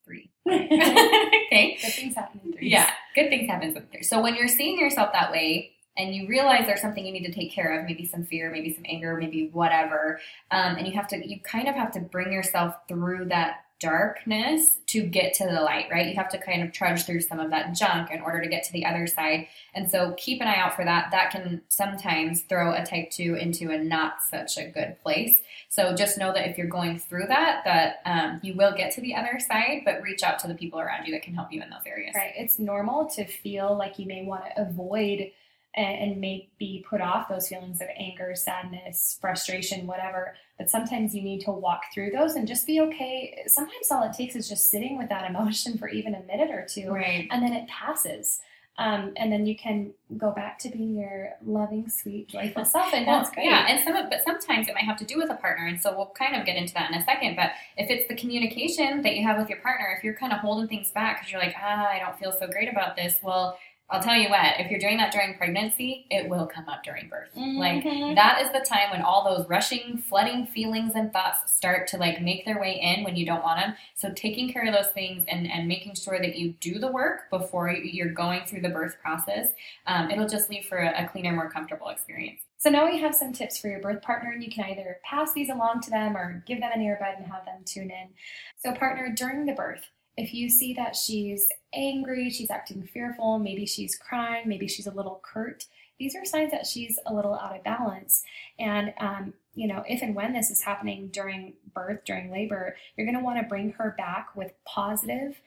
Three. 0.06 0.32
okay. 0.48 1.78
Good 1.82 1.94
things 1.94 2.16
happen 2.16 2.42
in 2.46 2.54
threes. 2.54 2.72
Yeah, 2.72 2.90
good 3.14 3.30
things 3.30 3.50
happen 3.50 3.76
in 3.76 3.86
threes. 3.88 4.10
So 4.10 4.22
when 4.22 4.36
you're 4.36 4.48
seeing 4.48 4.80
yourself 4.80 5.12
that 5.14 5.32
way 5.32 5.74
and 5.98 6.16
you 6.16 6.28
realize 6.28 6.66
there's 6.66 6.82
something 6.82 7.06
you 7.06 7.12
need 7.12 7.26
to 7.26 7.34
take 7.34 7.52
care 7.52 7.80
of, 7.80 7.86
maybe 7.86 8.06
some 8.06 8.24
fear, 8.24 8.52
maybe 8.52 8.74
some 8.74 8.86
anger, 8.88 9.18
maybe 9.18 9.50
whatever, 9.52 10.20
um, 10.52 10.76
and 10.78 10.88
you 10.88 10.94
have 10.94 11.08
to, 11.10 11.28
you 11.28 11.40
kind 11.42 11.68
of 11.68 11.76
have 11.76 11.92
to 11.92 12.00
bring 12.00 12.32
yourself 12.32 12.76
through 12.88 13.26
that 13.26 13.66
darkness 13.82 14.78
to 14.86 15.02
get 15.02 15.34
to 15.34 15.46
the 15.46 15.60
light, 15.60 15.88
right? 15.92 16.08
You 16.08 16.16
have 16.16 16.30
to 16.30 16.38
kind 16.38 16.62
of 16.62 16.72
trudge 16.72 17.04
through 17.04 17.22
some 17.22 17.40
of 17.40 17.50
that 17.50 17.74
junk 17.74 18.12
in 18.12 18.22
order 18.22 18.40
to 18.40 18.48
get 18.48 18.64
to 18.66 18.74
the 18.74 18.86
other 18.86 19.08
side. 19.08 19.48
And 19.74 19.90
so 19.90 20.14
keep 20.18 20.40
an 20.40 20.48
eye 20.48 20.58
out 20.58 20.76
for 20.76 20.86
that. 20.86 21.10
That 21.12 21.32
can 21.32 21.62
sometimes 21.68 22.42
throw 22.42 22.74
a 22.74 22.86
type 22.86 23.10
2 23.10 23.36
into 23.36 23.72
a 23.72 23.80
not 23.80 24.22
such 24.30 24.58
a 24.58 24.68
good 24.68 24.98
place. 25.02 25.42
So 25.70 25.96
just 25.96 26.20
know 26.20 26.32
that 26.32 26.48
if 26.48 26.58
you're 26.58 26.68
going 26.68 27.00
through 27.00 27.26
that, 27.28 27.64
that 27.66 28.02
um, 28.06 28.40
you 28.44 28.54
will 28.54 28.74
get 28.76 28.94
to 28.96 29.02
the 29.02 29.16
other 29.16 29.40
side, 29.40 29.82
but 29.84 30.04
reach 30.04 30.22
out 30.22 30.38
to 30.40 30.48
the 30.48 30.56
people 30.56 30.80
around 30.80 31.08
you 31.08 31.14
that 31.14 31.24
can 31.24 31.34
help 31.34 31.52
you 31.52 31.62
in 31.62 31.70
those 31.72 31.86
areas. 31.88 32.14
Right. 32.16 32.34
It's 32.38 32.60
normal 32.60 33.10
to 33.16 33.26
feel 33.26 33.76
like 33.76 33.98
you 33.98 34.06
may 34.06 34.24
want 34.24 34.44
to 34.46 34.62
avoid 34.62 35.32
and, 35.76 36.12
and 36.12 36.22
maybe 36.22 36.86
put 36.90 37.02
off 37.02 37.30
those 37.30 37.48
feelings 37.48 37.80
of 37.82 37.88
anger, 37.98 38.34
sadness, 38.36 39.18
frustration, 39.22 39.88
whatever. 39.88 40.36
But 40.58 40.70
sometimes 40.70 41.16
you 41.16 41.22
need 41.22 41.42
to 41.42 41.52
walk 41.52 41.84
through 41.94 42.12
those 42.12 42.36
and 42.36 42.48
just 42.48 42.68
be 42.68 42.82
okay. 42.82 43.44
Sometimes 43.48 43.90
all 43.90 44.04
it 44.04 44.14
takes 44.14 44.36
is 44.36 44.50
just 44.50 44.70
sitting 44.70 44.98
with 44.98 45.10
that 45.10 45.30
emotion 45.30 45.78
for 45.78 45.88
even 45.88 46.14
a 46.16 46.22
minute 46.24 46.52
or 46.52 46.66
two, 46.70 46.92
Right. 46.92 47.28
and 47.32 47.42
then 47.44 47.54
it 47.54 47.68
passes. 47.68 48.40
Um, 48.78 49.12
and 49.18 49.32
then 49.32 49.46
you 49.46 49.56
can 49.56 49.92
go 50.18 50.32
back 50.32 50.58
to 50.60 50.70
being 50.70 50.96
your 50.96 51.34
loving, 51.46 51.90
sweet, 51.90 52.30
joyful 52.30 52.64
self, 52.66 52.94
and 52.94 53.06
that's 53.06 53.30
great. 53.30 53.46
Yeah, 53.46 53.66
and 53.68 53.84
some 53.84 53.96
of, 53.96 54.10
but 54.10 54.22
sometimes 54.26 54.70
it 54.70 54.74
might 54.74 54.86
have 54.86 54.98
to 55.00 55.06
do 55.06 55.18
with 55.18 55.30
a 55.30 55.36
partner, 55.36 55.68
and 55.68 55.80
so 55.80 55.96
we'll 55.96 56.14
kind 56.18 56.36
of 56.36 56.46
get 56.46 56.56
into 56.56 56.74
that 56.76 56.90
in 56.90 56.98
a 56.98 57.04
second. 57.04 57.36
But 57.36 57.52
if 57.78 57.90
it's 57.90 58.08
the 58.08 58.16
communication 58.16 59.02
that 59.02 59.16
you 59.16 59.24
have 59.28 59.38
with 59.38 59.50
your 59.50 59.60
partner, 59.60 59.94
if 59.98 60.04
you're 60.04 60.16
kind 60.16 60.32
of 60.34 60.40
holding 60.40 60.68
things 60.70 60.90
back 60.90 61.20
because 61.20 61.32
you're 61.32 61.42
like, 61.42 61.54
ah, 61.62 61.90
I 61.90 62.00
don't 62.00 62.18
feel 62.18 62.32
so 62.32 62.48
great 62.48 62.70
about 62.70 62.96
this, 62.96 63.16
well, 63.22 63.58
I'll 63.92 64.02
tell 64.02 64.16
you 64.16 64.30
what, 64.30 64.58
if 64.58 64.72
you're 64.72 64.80
doing 64.80 64.96
that 64.98 65.12
during 65.12 65.38
pregnancy, 65.38 66.06
it 66.10 66.30
will 66.30 66.46
come 66.48 66.70
up 66.70 66.82
during 66.82 67.10
birth. 67.10 67.30
Like 67.36 67.84
Mhm. 67.84 68.16
that 68.16 68.42
is 68.42 68.50
the 68.54 68.62
time 68.62 68.90
when 68.90 69.02
all 69.02 69.24
those 69.24 69.48
rushing, 69.50 69.98
flooding 69.98 70.46
feelings 70.46 70.96
and 70.96 71.12
thoughts 71.12 71.52
start 71.54 71.88
to 71.88 71.98
like 71.98 72.22
make 72.22 72.46
their 72.46 72.58
way 72.60 72.80
in 72.80 73.04
when 73.04 73.18
you 73.18 73.26
don't 73.26 73.44
want 73.44 73.60
them. 73.60 73.76
So 73.96 74.12
taking 74.14 74.52
care 74.52 74.66
of 74.66 74.74
those 74.74 74.94
things 74.94 75.26
and, 75.28 75.52
and 75.52 75.68
making 75.68 75.96
sure 75.96 76.20
that 76.20 76.38
you 76.38 76.54
do 76.62 76.80
the 76.80 76.90
work 76.90 77.30
before 77.30 77.70
you're 77.72 78.14
going 78.14 78.46
through 78.46 78.62
the 78.62 78.70
birth 78.70 78.98
process, 79.02 79.50
um, 79.88 80.10
it'll 80.10 80.28
just 80.28 80.50
leave 80.50 80.66
for 80.66 80.78
a, 80.78 81.04
a 81.04 81.08
cleaner, 81.10 81.34
more 81.34 81.50
comfortable 81.50 81.90
experience. 81.90 82.42
So 82.58 82.70
now 82.70 82.86
we 82.86 83.00
have 83.00 83.14
some 83.14 83.34
tips 83.34 83.58
for 83.60 83.68
your 83.70 83.80
birth 83.80 84.04
partner, 84.04 84.30
and 84.32 84.44
you 84.44 84.52
can 84.52 84.66
either 84.66 85.00
pass 85.04 85.34
these 85.34 85.50
along 85.50 85.82
to 85.82 85.90
them 85.90 86.16
or 86.16 86.44
give 86.46 86.60
them 86.60 86.72
an 86.74 86.80
earbud 86.80 87.18
and 87.18 87.26
have 87.26 87.44
them 87.44 87.64
tune 87.66 87.90
in. 87.90 88.10
So, 88.58 88.72
partner, 88.72 89.12
during 89.12 89.48
the 89.48 89.54
birth, 89.54 89.90
if 90.18 90.34
you 90.34 90.50
see 90.50 90.74
that 90.74 90.96
she's 90.96 91.50
angry, 91.74 92.30
she's 92.30 92.52
acting 92.52 92.84
fearful, 92.84 93.40
maybe 93.40 93.66
she's 93.66 93.96
crying, 93.96 94.48
maybe 94.48 94.68
she's 94.68 94.88
a 94.88 94.92
little 94.92 95.22
curt, 95.24 95.66
these 96.02 96.16
are 96.16 96.26
signs 96.26 96.50
that 96.50 96.66
she's 96.66 96.98
a 97.06 97.14
little 97.14 97.36
out 97.36 97.56
of 97.56 97.64
balance. 97.64 98.24
And, 98.58 98.92
um, 99.00 99.36
you 99.54 99.68
know, 99.68 99.84
if 99.88 100.02
and 100.02 100.16
when 100.16 100.34
this 100.34 100.50
is 100.50 100.64
happening 100.64 101.10
during 101.10 101.54
birth, 101.76 102.06
during 102.06 102.32
labor, 102.32 102.76
you're 102.96 103.06
going 103.06 103.18
to 103.18 103.24
want 103.24 103.40
to 103.40 103.48
bring 103.48 103.74
her 103.74 103.94
back 104.00 104.36
with 104.36 104.52
positive 104.66 105.40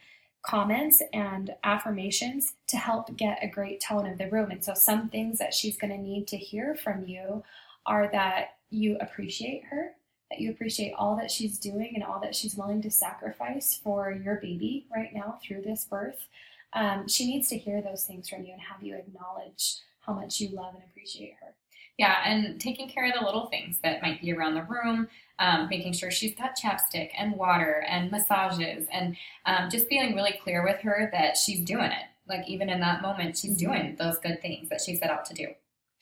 comments 0.46 1.02
and 1.12 1.54
affirmations 1.64 2.54
to 2.68 2.76
help 2.76 3.16
get 3.16 3.42
a 3.42 3.48
great 3.48 3.80
tone 3.80 4.06
of 4.06 4.16
the 4.16 4.30
room. 4.30 4.52
And 4.52 4.62
so, 4.62 4.74
some 4.74 5.08
things 5.08 5.40
that 5.40 5.54
she's 5.54 5.76
going 5.76 5.92
to 5.92 5.98
need 5.98 6.28
to 6.28 6.36
hear 6.36 6.76
from 6.76 7.04
you 7.04 7.42
are 7.84 8.08
that 8.12 8.58
you 8.70 8.96
appreciate 9.00 9.64
her, 9.70 9.96
that 10.30 10.40
you 10.40 10.50
appreciate 10.50 10.94
all 10.98 11.16
that 11.16 11.30
she's 11.30 11.58
doing 11.58 11.92
and 11.94 12.04
all 12.04 12.20
that 12.20 12.34
she's 12.34 12.56
willing 12.56 12.82
to 12.82 12.90
sacrifice 12.90 13.78
for 13.82 14.10
your 14.12 14.36
baby 14.36 14.86
right 14.94 15.14
now 15.14 15.38
through 15.42 15.62
this 15.62 15.84
birth. 15.84 16.26
Um, 16.72 17.06
she 17.08 17.26
needs 17.26 17.48
to 17.48 17.58
hear 17.58 17.80
those 17.80 18.04
things 18.04 18.28
from 18.28 18.44
you 18.44 18.52
and 18.52 18.60
have 18.60 18.82
you 18.82 18.96
acknowledge 18.96 19.76
how 20.00 20.12
much 20.12 20.40
you 20.40 20.48
love 20.48 20.74
and 20.74 20.82
appreciate 20.84 21.36
her. 21.40 21.54
Yeah, 21.96 22.16
and 22.24 22.60
taking 22.60 22.88
care 22.88 23.06
of 23.06 23.14
the 23.14 23.24
little 23.24 23.46
things 23.46 23.78
that 23.84 24.02
might 24.02 24.20
be 24.20 24.32
around 24.32 24.54
the 24.54 24.64
room, 24.64 25.06
um, 25.38 25.68
making 25.70 25.92
sure 25.92 26.10
she's 26.10 26.34
got 26.34 26.58
chapstick 26.58 27.10
and 27.16 27.36
water 27.36 27.84
and 27.88 28.10
massages, 28.10 28.88
and 28.90 29.16
um, 29.46 29.70
just 29.70 29.86
feeling 29.86 30.16
really 30.16 30.36
clear 30.42 30.64
with 30.64 30.80
her 30.80 31.08
that 31.12 31.36
she's 31.36 31.60
doing 31.60 31.92
it. 31.92 32.06
Like, 32.28 32.48
even 32.48 32.68
in 32.68 32.80
that 32.80 33.02
moment, 33.02 33.38
she's 33.38 33.56
doing 33.56 33.94
those 33.96 34.18
good 34.18 34.42
things 34.42 34.68
that 34.70 34.80
she 34.80 34.96
set 34.96 35.10
out 35.10 35.24
to 35.26 35.34
do. 35.34 35.46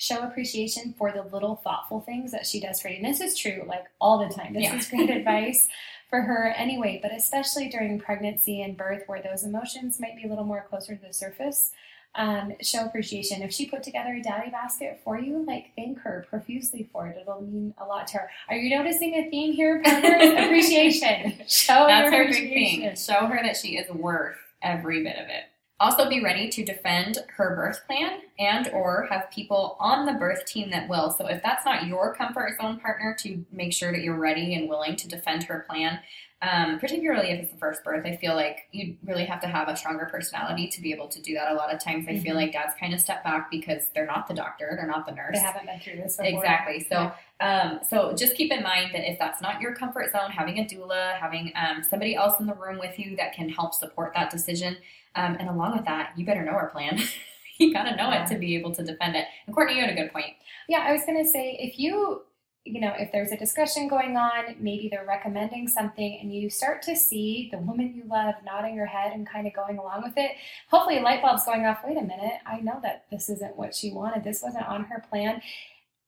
Show 0.03 0.23
appreciation 0.25 0.95
for 0.99 1.12
the 1.12 1.23
little 1.23 1.55
thoughtful 1.55 2.01
things 2.01 2.33
that 2.33 2.45
she 2.45 2.59
does 2.59 2.81
for 2.81 2.88
you. 2.88 2.97
And 2.97 3.05
this 3.05 3.21
is 3.21 3.38
true 3.38 3.62
like 3.69 3.85
all 4.01 4.19
the 4.19 4.35
time. 4.35 4.53
This 4.53 4.65
Yeah. 4.65 4.75
is 4.77 4.88
great 4.88 5.11
advice 5.19 5.69
for 6.11 6.23
her 6.23 6.49
anyway, 6.57 6.99
but 7.01 7.12
especially 7.12 7.69
during 7.69 8.01
pregnancy 8.01 8.62
and 8.62 8.77
birth 8.77 9.05
where 9.07 9.23
those 9.23 9.45
emotions 9.45 10.01
might 10.01 10.17
be 10.17 10.25
a 10.25 10.29
little 10.29 10.43
more 10.43 10.67
closer 10.69 10.97
to 10.97 11.07
the 11.07 11.12
surface. 11.12 11.71
Um, 12.17 12.55
show 12.61 12.85
appreciation. 12.85 13.43
If 13.43 13.53
she 13.53 13.67
put 13.67 13.85
together 13.85 14.12
a 14.15 14.21
daddy 14.21 14.51
basket 14.51 15.01
for 15.05 15.21
you, 15.21 15.45
like 15.47 15.71
thank 15.77 16.01
her 16.01 16.27
profusely 16.29 16.88
for 16.93 17.07
it. 17.07 17.17
It'll 17.21 17.41
mean 17.41 17.73
a 17.79 17.85
lot 17.87 18.09
to 18.09 18.19
her. 18.19 18.31
Are 18.49 18.57
you 18.57 18.77
noticing 18.77 19.15
a 19.15 19.31
theme 19.31 19.53
here, 19.53 19.81
appreciation. 19.87 21.35
Show 21.47 21.87
That's 21.87 22.11
her 22.12 22.25
her 22.25 22.29
big 22.33 22.53
thing. 22.53 22.97
Show 22.97 23.27
her 23.27 23.41
that 23.43 23.57
she 23.57 23.77
is 23.79 23.88
worth 23.91 24.37
every 24.62 25.05
bit 25.05 25.17
of 25.17 25.29
it. 25.29 25.45
Also 25.83 26.09
be 26.09 26.23
ready 26.23 26.49
to 26.49 26.64
defend 26.64 27.18
her 27.37 27.57
birth 27.57 27.85
plan 27.88 28.21
and 28.38 28.68
or 28.68 29.09
have 29.11 29.33
people 29.33 29.77
on 29.81 30.07
the 30.07 30.12
birth 30.12 30.47
team 30.47 30.71
that 30.71 30.88
will. 30.88 31.11
So 31.11 31.27
if 31.27 31.42
that's 31.42 31.64
not 31.64 31.88
your 31.88 32.14
comfort 32.14 32.57
zone 32.57 32.79
partner 32.79 33.16
to 33.18 33.45
make 33.51 33.73
sure 33.73 33.90
that 33.90 34.01
you're 34.01 34.14
ready 34.14 34.55
and 34.55 34.68
willing 34.68 34.95
to 34.95 35.09
defend 35.09 35.42
her 35.42 35.66
plan, 35.68 35.99
um, 36.42 36.78
particularly 36.81 37.28
if 37.31 37.40
it's 37.44 37.52
the 37.52 37.59
first 37.59 37.85
birth, 37.85 38.05
I 38.05 38.16
feel 38.16 38.35
like 38.35 38.66
you 38.72 38.96
really 39.05 39.24
have 39.24 39.40
to 39.42 39.46
have 39.46 39.68
a 39.68 39.76
stronger 39.76 40.07
personality 40.11 40.66
to 40.68 40.81
be 40.83 40.92
able 40.92 41.07
to 41.09 41.22
do 41.22 41.35
that. 41.35 41.50
A 41.50 41.55
lot 41.55 41.72
of 41.72 41.81
times 41.83 42.07
I 42.09 42.18
feel 42.18 42.35
Mhm. 42.35 42.40
like 42.42 42.52
dads 42.52 42.74
kind 42.81 42.92
of 42.92 43.00
step 43.00 43.22
back 43.22 43.48
because 43.50 43.88
they're 43.94 44.07
not 44.07 44.26
the 44.26 44.35
doctor, 44.35 44.72
they're 44.76 44.87
not 44.87 45.07
the 45.07 45.12
nurse. 45.12 45.35
They 45.35 45.38
haven't 45.40 45.66
been 45.66 45.78
through 45.78 46.02
this 46.02 46.16
before. 46.16 46.38
Exactly. 46.40 46.81
So, 46.81 47.12
Yeah. 47.40 47.46
um, 47.48 47.81
so 47.88 48.12
just 48.14 48.35
keep 48.37 48.50
in 48.52 48.62
mind 48.62 48.90
that 48.92 49.09
if 49.09 49.18
that's 49.20 49.40
not 49.40 49.61
your 49.61 49.74
comfort 49.74 50.11
zone, 50.11 50.31
having 50.33 50.59
a 50.59 50.64
doula, 50.64 51.16
having 51.18 51.52
um, 51.55 51.83
somebody 51.85 52.16
else 52.16 52.40
in 52.40 52.46
the 52.46 52.55
room 52.55 52.78
with 52.78 52.98
you 52.98 53.14
that 53.16 53.33
can 53.35 53.48
help 53.48 53.72
support 53.72 54.12
that 54.14 54.28
decision, 54.31 54.76
um, 55.14 55.37
and 55.38 55.48
along 55.48 55.76
with 55.76 55.85
that, 55.85 56.11
you 56.16 56.26
better 56.26 56.42
know 56.44 56.52
our 56.52 56.70
plan. 56.70 56.98
you 57.59 57.72
gotta 57.72 57.94
know 57.94 58.11
Yeah. 58.11 58.24
it 58.24 58.28
to 58.28 58.35
be 58.37 58.57
able 58.57 58.74
to 58.74 58.83
defend 58.83 59.14
it. 59.14 59.26
And 59.46 59.55
Courtney, 59.55 59.76
you 59.76 59.81
had 59.83 59.90
a 59.90 59.94
good 59.94 60.12
point. 60.12 60.35
Yeah, 60.68 60.81
I 60.81 60.90
was 60.92 61.05
going 61.05 61.22
to 61.22 61.28
say 61.28 61.57
if 61.61 61.78
you, 61.78 62.22
you 62.64 62.81
know, 62.81 62.92
if 62.96 63.11
there's 63.11 63.33
a 63.33 63.37
discussion 63.37 63.88
going 63.88 64.16
on, 64.16 64.57
maybe 64.61 64.88
they're 64.88 65.07
recommending 65.07 65.66
something 65.66 66.18
and 66.20 66.33
you 66.33 66.48
start 66.48 66.81
to 66.83 66.94
see 66.94 67.48
the 67.51 67.59
woman 67.59 67.92
you 67.94 68.05
love 68.09 68.35
nodding 68.44 68.77
her 68.77 68.87
head 68.87 69.12
and 69.12 69.29
kind 69.29 69.46
of 69.48 69.53
going 69.53 69.79
along 69.79 70.03
with 70.03 70.12
it, 70.16 70.33
hopefully 70.68 70.98
a 70.98 71.03
light 71.03 71.22
bulb's 71.22 71.44
going 71.44 71.66
off. 71.66 71.81
Wait 71.85 71.98
a 71.98 72.03
minute, 72.03 72.35
I 72.46 72.61
know 72.61 72.79
that 72.83 73.07
this 73.11 73.29
isn't 73.29 73.57
what 73.57 73.75
she 73.75 73.92
wanted. 73.92 74.22
This 74.22 74.42
wasn't 74.42 74.66
on 74.66 74.85
her 74.85 75.05
plan. 75.11 75.42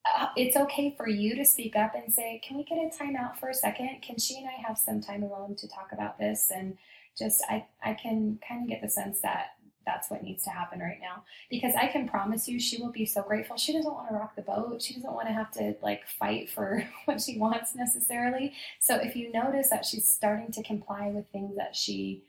Uh, 0.04 0.28
it's 0.36 0.56
okay 0.56 0.94
for 0.96 1.08
you 1.08 1.34
to 1.34 1.44
speak 1.44 1.74
up 1.74 1.94
and 1.94 2.12
say, 2.12 2.40
Can 2.46 2.58
we 2.58 2.64
get 2.64 2.78
a 2.78 2.96
time 2.96 3.16
out 3.16 3.40
for 3.40 3.48
a 3.48 3.54
second? 3.54 4.02
Can 4.02 4.18
she 4.18 4.36
and 4.36 4.46
I 4.46 4.66
have 4.66 4.78
some 4.78 5.00
time 5.00 5.22
alone 5.22 5.56
to 5.56 5.66
talk 5.66 5.88
about 5.92 6.18
this? 6.18 6.52
And 6.54 6.76
just, 7.18 7.42
I, 7.48 7.66
I 7.82 7.94
can 7.94 8.38
kind 8.46 8.62
of 8.62 8.68
get 8.68 8.82
the 8.82 8.90
sense 8.90 9.20
that 9.22 9.54
that's 9.86 10.10
what 10.10 10.22
needs 10.22 10.44
to 10.44 10.50
happen 10.50 10.80
right 10.80 10.98
now. 11.00 11.24
Because 11.50 11.74
i 11.74 11.86
can 11.86 12.08
promise 12.08 12.48
you 12.48 12.58
she 12.58 12.80
will 12.80 12.92
be 12.92 13.06
so 13.06 13.22
grateful. 13.22 13.56
She 13.56 13.72
doesn't 13.72 13.92
want 13.92 14.08
to 14.08 14.14
rock 14.14 14.36
the 14.36 14.42
boat. 14.42 14.82
She 14.82 14.94
doesn't 14.94 15.12
want 15.12 15.28
to 15.28 15.34
have 15.34 15.50
to 15.52 15.74
like 15.82 16.06
fight 16.06 16.50
for 16.50 16.86
what 17.04 17.20
she 17.20 17.38
wants 17.38 17.74
necessarily. 17.74 18.52
So 18.80 18.96
if 18.96 19.16
you 19.16 19.32
notice 19.32 19.70
that 19.70 19.84
she's 19.84 20.10
starting 20.10 20.52
to 20.52 20.62
comply 20.62 21.08
with 21.08 21.26
things 21.32 21.56
that 21.56 21.76
she 21.76 22.24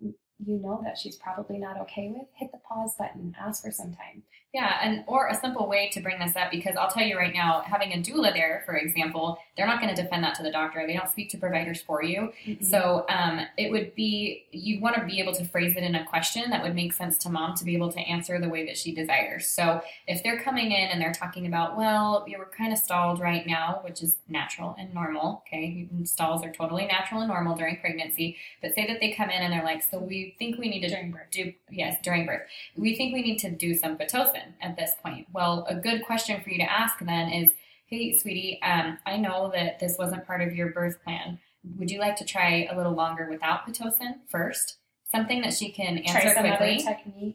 you 0.00 0.58
know 0.58 0.80
that 0.84 0.98
she's 0.98 1.16
probably 1.16 1.58
not 1.58 1.80
okay 1.80 2.12
with 2.14 2.26
hit 2.34 2.50
the 2.52 2.58
pause 2.58 2.96
button. 2.96 3.34
Ask 3.40 3.62
for 3.62 3.70
some 3.70 3.92
time 3.94 4.22
yeah, 4.54 4.78
and 4.82 5.02
or 5.08 5.26
a 5.26 5.34
simple 5.34 5.68
way 5.68 5.90
to 5.90 6.00
bring 6.00 6.20
this 6.20 6.36
up 6.36 6.52
because 6.52 6.76
I'll 6.76 6.88
tell 6.88 7.02
you 7.02 7.18
right 7.18 7.34
now, 7.34 7.64
having 7.66 7.92
a 7.92 7.96
doula 7.96 8.32
there, 8.32 8.62
for 8.64 8.76
example, 8.76 9.36
they're 9.56 9.66
not 9.66 9.80
going 9.80 9.92
to 9.92 10.00
defend 10.00 10.22
that 10.22 10.36
to 10.36 10.44
the 10.44 10.50
doctor. 10.52 10.86
They 10.86 10.94
don't 10.94 11.10
speak 11.10 11.28
to 11.30 11.38
providers 11.38 11.82
for 11.82 12.04
you. 12.04 12.32
Mm-hmm. 12.46 12.64
So 12.64 13.04
um, 13.08 13.40
it 13.58 13.72
would 13.72 13.96
be 13.96 14.46
you 14.52 14.80
want 14.80 14.94
to 14.94 15.04
be 15.04 15.18
able 15.20 15.34
to 15.34 15.44
phrase 15.44 15.74
it 15.76 15.82
in 15.82 15.96
a 15.96 16.06
question 16.06 16.50
that 16.50 16.62
would 16.62 16.76
make 16.76 16.92
sense 16.92 17.18
to 17.18 17.30
mom 17.30 17.56
to 17.56 17.64
be 17.64 17.74
able 17.74 17.90
to 17.90 17.98
answer 17.98 18.40
the 18.40 18.48
way 18.48 18.64
that 18.66 18.78
she 18.78 18.94
desires. 18.94 19.48
So 19.48 19.80
if 20.06 20.22
they're 20.22 20.40
coming 20.40 20.70
in 20.70 20.88
and 20.88 21.02
they're 21.02 21.12
talking 21.12 21.46
about, 21.46 21.76
well, 21.76 22.24
you 22.28 22.38
were 22.38 22.48
kind 22.56 22.72
of 22.72 22.78
stalled 22.78 23.18
right 23.18 23.44
now, 23.44 23.80
which 23.82 24.04
is 24.04 24.14
natural 24.28 24.76
and 24.78 24.94
normal. 24.94 25.42
Okay, 25.48 25.88
stalls 26.04 26.44
are 26.44 26.52
totally 26.52 26.86
natural 26.86 27.22
and 27.22 27.28
normal 27.28 27.56
during 27.56 27.80
pregnancy. 27.80 28.36
But 28.62 28.76
say 28.76 28.86
that 28.86 29.00
they 29.00 29.12
come 29.14 29.30
in 29.30 29.42
and 29.42 29.52
they're 29.52 29.64
like, 29.64 29.82
so 29.82 29.98
we 29.98 30.36
think 30.38 30.58
we 30.58 30.68
need 30.68 30.82
to 30.82 30.90
during 30.90 31.10
birth. 31.10 31.26
do 31.32 31.52
yes 31.70 31.96
during 32.04 32.24
birth. 32.24 32.42
We 32.76 32.94
think 32.94 33.14
we 33.14 33.22
need 33.22 33.38
to 33.38 33.50
do 33.50 33.74
some 33.74 33.98
pitocin 33.98 34.43
at 34.60 34.76
this 34.76 34.92
point? 35.04 35.26
Well, 35.32 35.66
a 35.68 35.74
good 35.74 36.04
question 36.04 36.40
for 36.42 36.50
you 36.50 36.58
to 36.58 36.70
ask 36.70 36.98
then 37.00 37.30
is, 37.30 37.52
hey, 37.86 38.16
sweetie, 38.18 38.60
um, 38.62 38.98
I 39.06 39.16
know 39.16 39.50
that 39.54 39.78
this 39.78 39.96
wasn't 39.98 40.26
part 40.26 40.40
of 40.40 40.54
your 40.54 40.70
birth 40.70 41.02
plan. 41.04 41.38
Would 41.78 41.90
you 41.90 41.98
like 41.98 42.16
to 42.16 42.24
try 42.24 42.68
a 42.70 42.76
little 42.76 42.92
longer 42.92 43.28
without 43.30 43.66
Pitocin 43.66 44.16
first? 44.28 44.78
Something 45.10 45.42
that 45.42 45.54
she 45.54 45.70
can 45.70 45.98
answer 45.98 46.34
quickly 46.40 46.84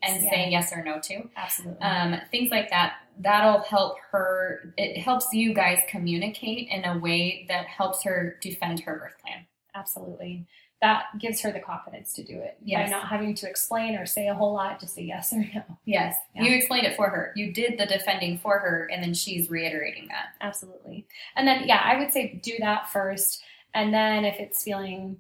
and 0.04 0.24
yeah. 0.24 0.30
say 0.30 0.50
yes 0.50 0.74
or 0.74 0.84
no 0.84 1.00
to. 1.00 1.30
Absolutely. 1.38 1.82
Um, 1.82 2.20
things 2.30 2.52
like 2.52 2.70
that. 2.72 2.96
That'll 3.20 3.62
help 3.62 3.98
her. 4.12 4.74
It 4.78 5.00
helps 5.00 5.28
you 5.32 5.54
guys 5.54 5.80
communicate 5.88 6.68
in 6.70 6.84
a 6.84 6.98
way 6.98 7.46
that 7.48 7.68
helps 7.68 8.04
her 8.04 8.38
defend 8.42 8.82
her 8.82 8.98
birth 8.98 9.18
plan. 9.22 9.46
Absolutely 9.74 10.46
that 10.82 11.06
gives 11.20 11.42
her 11.42 11.52
the 11.52 11.60
confidence 11.60 12.14
to 12.14 12.24
do 12.24 12.40
it 12.40 12.58
yes. 12.64 12.90
by 12.90 12.96
not 12.96 13.08
having 13.08 13.36
to 13.36 13.50
explain 13.50 13.96
or 13.96 14.06
say 14.06 14.28
a 14.28 14.34
whole 14.34 14.54
lot, 14.54 14.80
just 14.80 14.96
say 14.96 15.02
yes 15.02 15.34
or 15.34 15.40
no. 15.54 15.64
Yes, 15.86 16.16
yeah. 16.34 16.44
you 16.44 16.56
explained 16.56 16.86
it 16.86 16.96
for 16.96 17.10
her. 17.10 17.34
You 17.36 17.52
did 17.52 17.78
the 17.78 17.86
defending 17.86 18.38
for 18.38 18.60
her, 18.60 18.90
and 18.92 19.04
then 19.04 19.14
she's 19.14 19.50
reiterating 19.50 20.08
that. 20.08 20.36
Absolutely. 20.42 21.06
And 21.36 21.48
then, 21.48 21.68
yeah, 21.68 21.82
I 21.84 21.98
would 22.00 22.14
say 22.14 22.40
do 22.42 22.54
that 22.60 22.90
first. 22.90 23.42
And 23.74 23.94
then 23.94 24.24
if 24.26 24.40
it's 24.40 24.64
feeling 24.64 25.18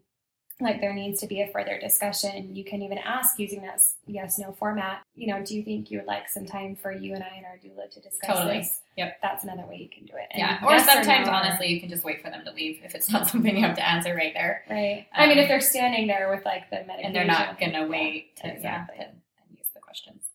like 0.62 0.82
there 0.82 0.94
needs 0.94 1.22
to 1.22 1.28
be 1.28 1.42
a 1.42 1.48
further 1.48 1.80
discussion, 1.80 2.54
you 2.54 2.66
can 2.66 2.82
even 2.82 2.98
ask 2.98 3.40
using 3.40 3.62
that 3.62 3.82
yes 4.08 4.38
no 4.38 4.52
format. 4.52 5.04
You 5.16 5.28
know, 5.28 5.44
do 5.44 5.56
you 5.56 5.64
think 5.64 5.90
you 5.90 6.00
would 6.00 6.08
like 6.08 6.28
some 6.28 6.46
time 6.46 6.76
for 6.76 6.92
you 6.92 7.14
and 7.14 7.24
I 7.24 7.38
and 7.38 7.46
our 7.46 7.58
doula 7.58 7.90
to 7.92 8.00
discuss 8.02 8.38
totally. 8.38 8.60
this? 8.60 8.82
Yep. 8.98 9.20
That's 9.22 9.44
another 9.44 9.66
way 9.66 9.78
you 9.78 9.90
can 9.90 10.06
do 10.06 10.14
it. 10.14 10.28
And 10.32 10.40
yeah. 10.40 10.60
Or 10.66 10.72
yes 10.72 10.86
sometimes, 10.86 11.28
or 11.28 11.32
no, 11.32 11.38
honestly, 11.38 11.68
you 11.68 11.80
can 11.80 11.90
just 11.90 12.04
wait 12.04 12.22
for 12.22 12.30
them 12.30 12.44
to 12.44 12.52
leave 12.52 12.82
if 12.84 12.94
it's 12.94 13.10
not 13.10 13.28
something 13.30 13.56
you 13.56 13.64
have 13.64 13.76
to 13.78 13.88
answer 13.88 14.14
right 14.14 14.34
there. 14.34 14.64
Right. 14.70 15.08
Um, 15.16 15.24
I 15.24 15.28
mean, 15.28 15.38
if 15.38 15.48
they're 15.48 15.62
standing 15.62 16.08
there 16.08 16.30
with 16.30 16.44
like 16.46 16.70
the 16.70 16.78
medication. 16.78 17.06
And 17.06 17.16
they're 17.16 17.26
not 17.26 17.60
going 17.60 17.74
to 17.74 17.86
wait 17.86 18.36
to 18.38 18.54
exactly. 18.54 18.98
yeah, 19.00 19.06
and, 19.06 19.14
and 19.48 19.58
use 19.58 19.68
the 19.74 19.80
questions. 19.80 20.29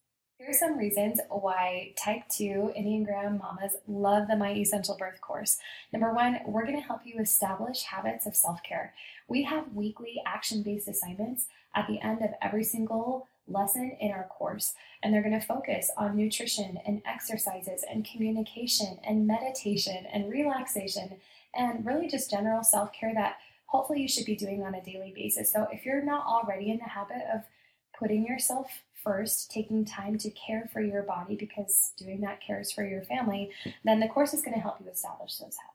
Here 0.45 0.51
are 0.51 0.59
some 0.59 0.77
reasons 0.77 1.21
why 1.31 1.95
type 1.97 2.25
2 2.29 2.75
Enneagram 2.79 3.41
mamas 3.41 3.77
love 3.89 4.29
the 4.29 4.37
My 4.37 4.53
Essential 4.53 4.95
Birth 4.95 5.23
course. 5.23 5.57
Number 5.91 6.13
one, 6.13 6.41
we're 6.45 6.67
going 6.67 6.79
to 6.79 6.87
help 6.87 7.01
you 7.07 7.19
establish 7.19 7.85
habits 7.85 8.27
of 8.27 8.37
self 8.37 8.63
care. 8.63 8.93
We 9.27 9.45
have 9.45 9.73
weekly 9.73 10.21
action 10.27 10.63
based 10.63 10.87
assignments 10.87 11.47
at 11.75 11.87
the 11.87 11.99
end 11.99 12.21
of 12.21 12.35
every 12.43 12.63
single 12.63 13.27
lesson 13.49 13.97
in 13.99 14.11
our 14.11 14.25
course, 14.25 14.75
and 15.03 15.15
they're 15.15 15.23
going 15.23 15.41
to 15.41 15.47
focus 15.47 15.91
on 15.97 16.15
nutrition 16.15 16.79
and 16.87 17.01
exercises 17.07 17.83
and 17.91 18.05
communication 18.05 18.99
and 19.03 19.27
meditation 19.27 20.05
and 20.13 20.31
relaxation 20.31 21.23
and 21.55 21.87
really 21.87 22.07
just 22.07 22.31
general 22.31 22.63
self 22.63 22.93
care 22.93 23.15
that 23.15 23.39
hopefully 23.65 24.03
you 24.03 24.09
should 24.09 24.27
be 24.27 24.37
doing 24.37 24.63
on 24.63 24.75
a 24.75 24.85
daily 24.85 25.15
basis. 25.17 25.51
So 25.51 25.69
if 25.73 25.87
you're 25.87 26.05
not 26.05 26.27
already 26.27 26.71
in 26.71 26.77
the 26.77 26.85
habit 26.85 27.23
of 27.33 27.45
putting 27.99 28.27
yourself 28.27 28.83
first, 29.05 29.51
taking 29.51 29.85
time 29.85 30.19
to 30.19 30.31
care 30.31 30.69
for 30.73 30.81
your 30.81 31.03
body 31.03 31.37
because 31.37 31.93
doing 31.97 32.21
that 32.23 32.41
cares 32.41 32.73
for 32.73 32.85
your 32.85 33.03
family, 33.03 33.51
then 33.85 34.01
the 34.01 34.09
course 34.09 34.35
is 34.35 34.43
going 34.43 34.55
to 34.55 34.61
help 34.61 34.81
you 34.81 34.91
establish 34.91 35.37
those 35.37 35.57
habits. 35.57 35.74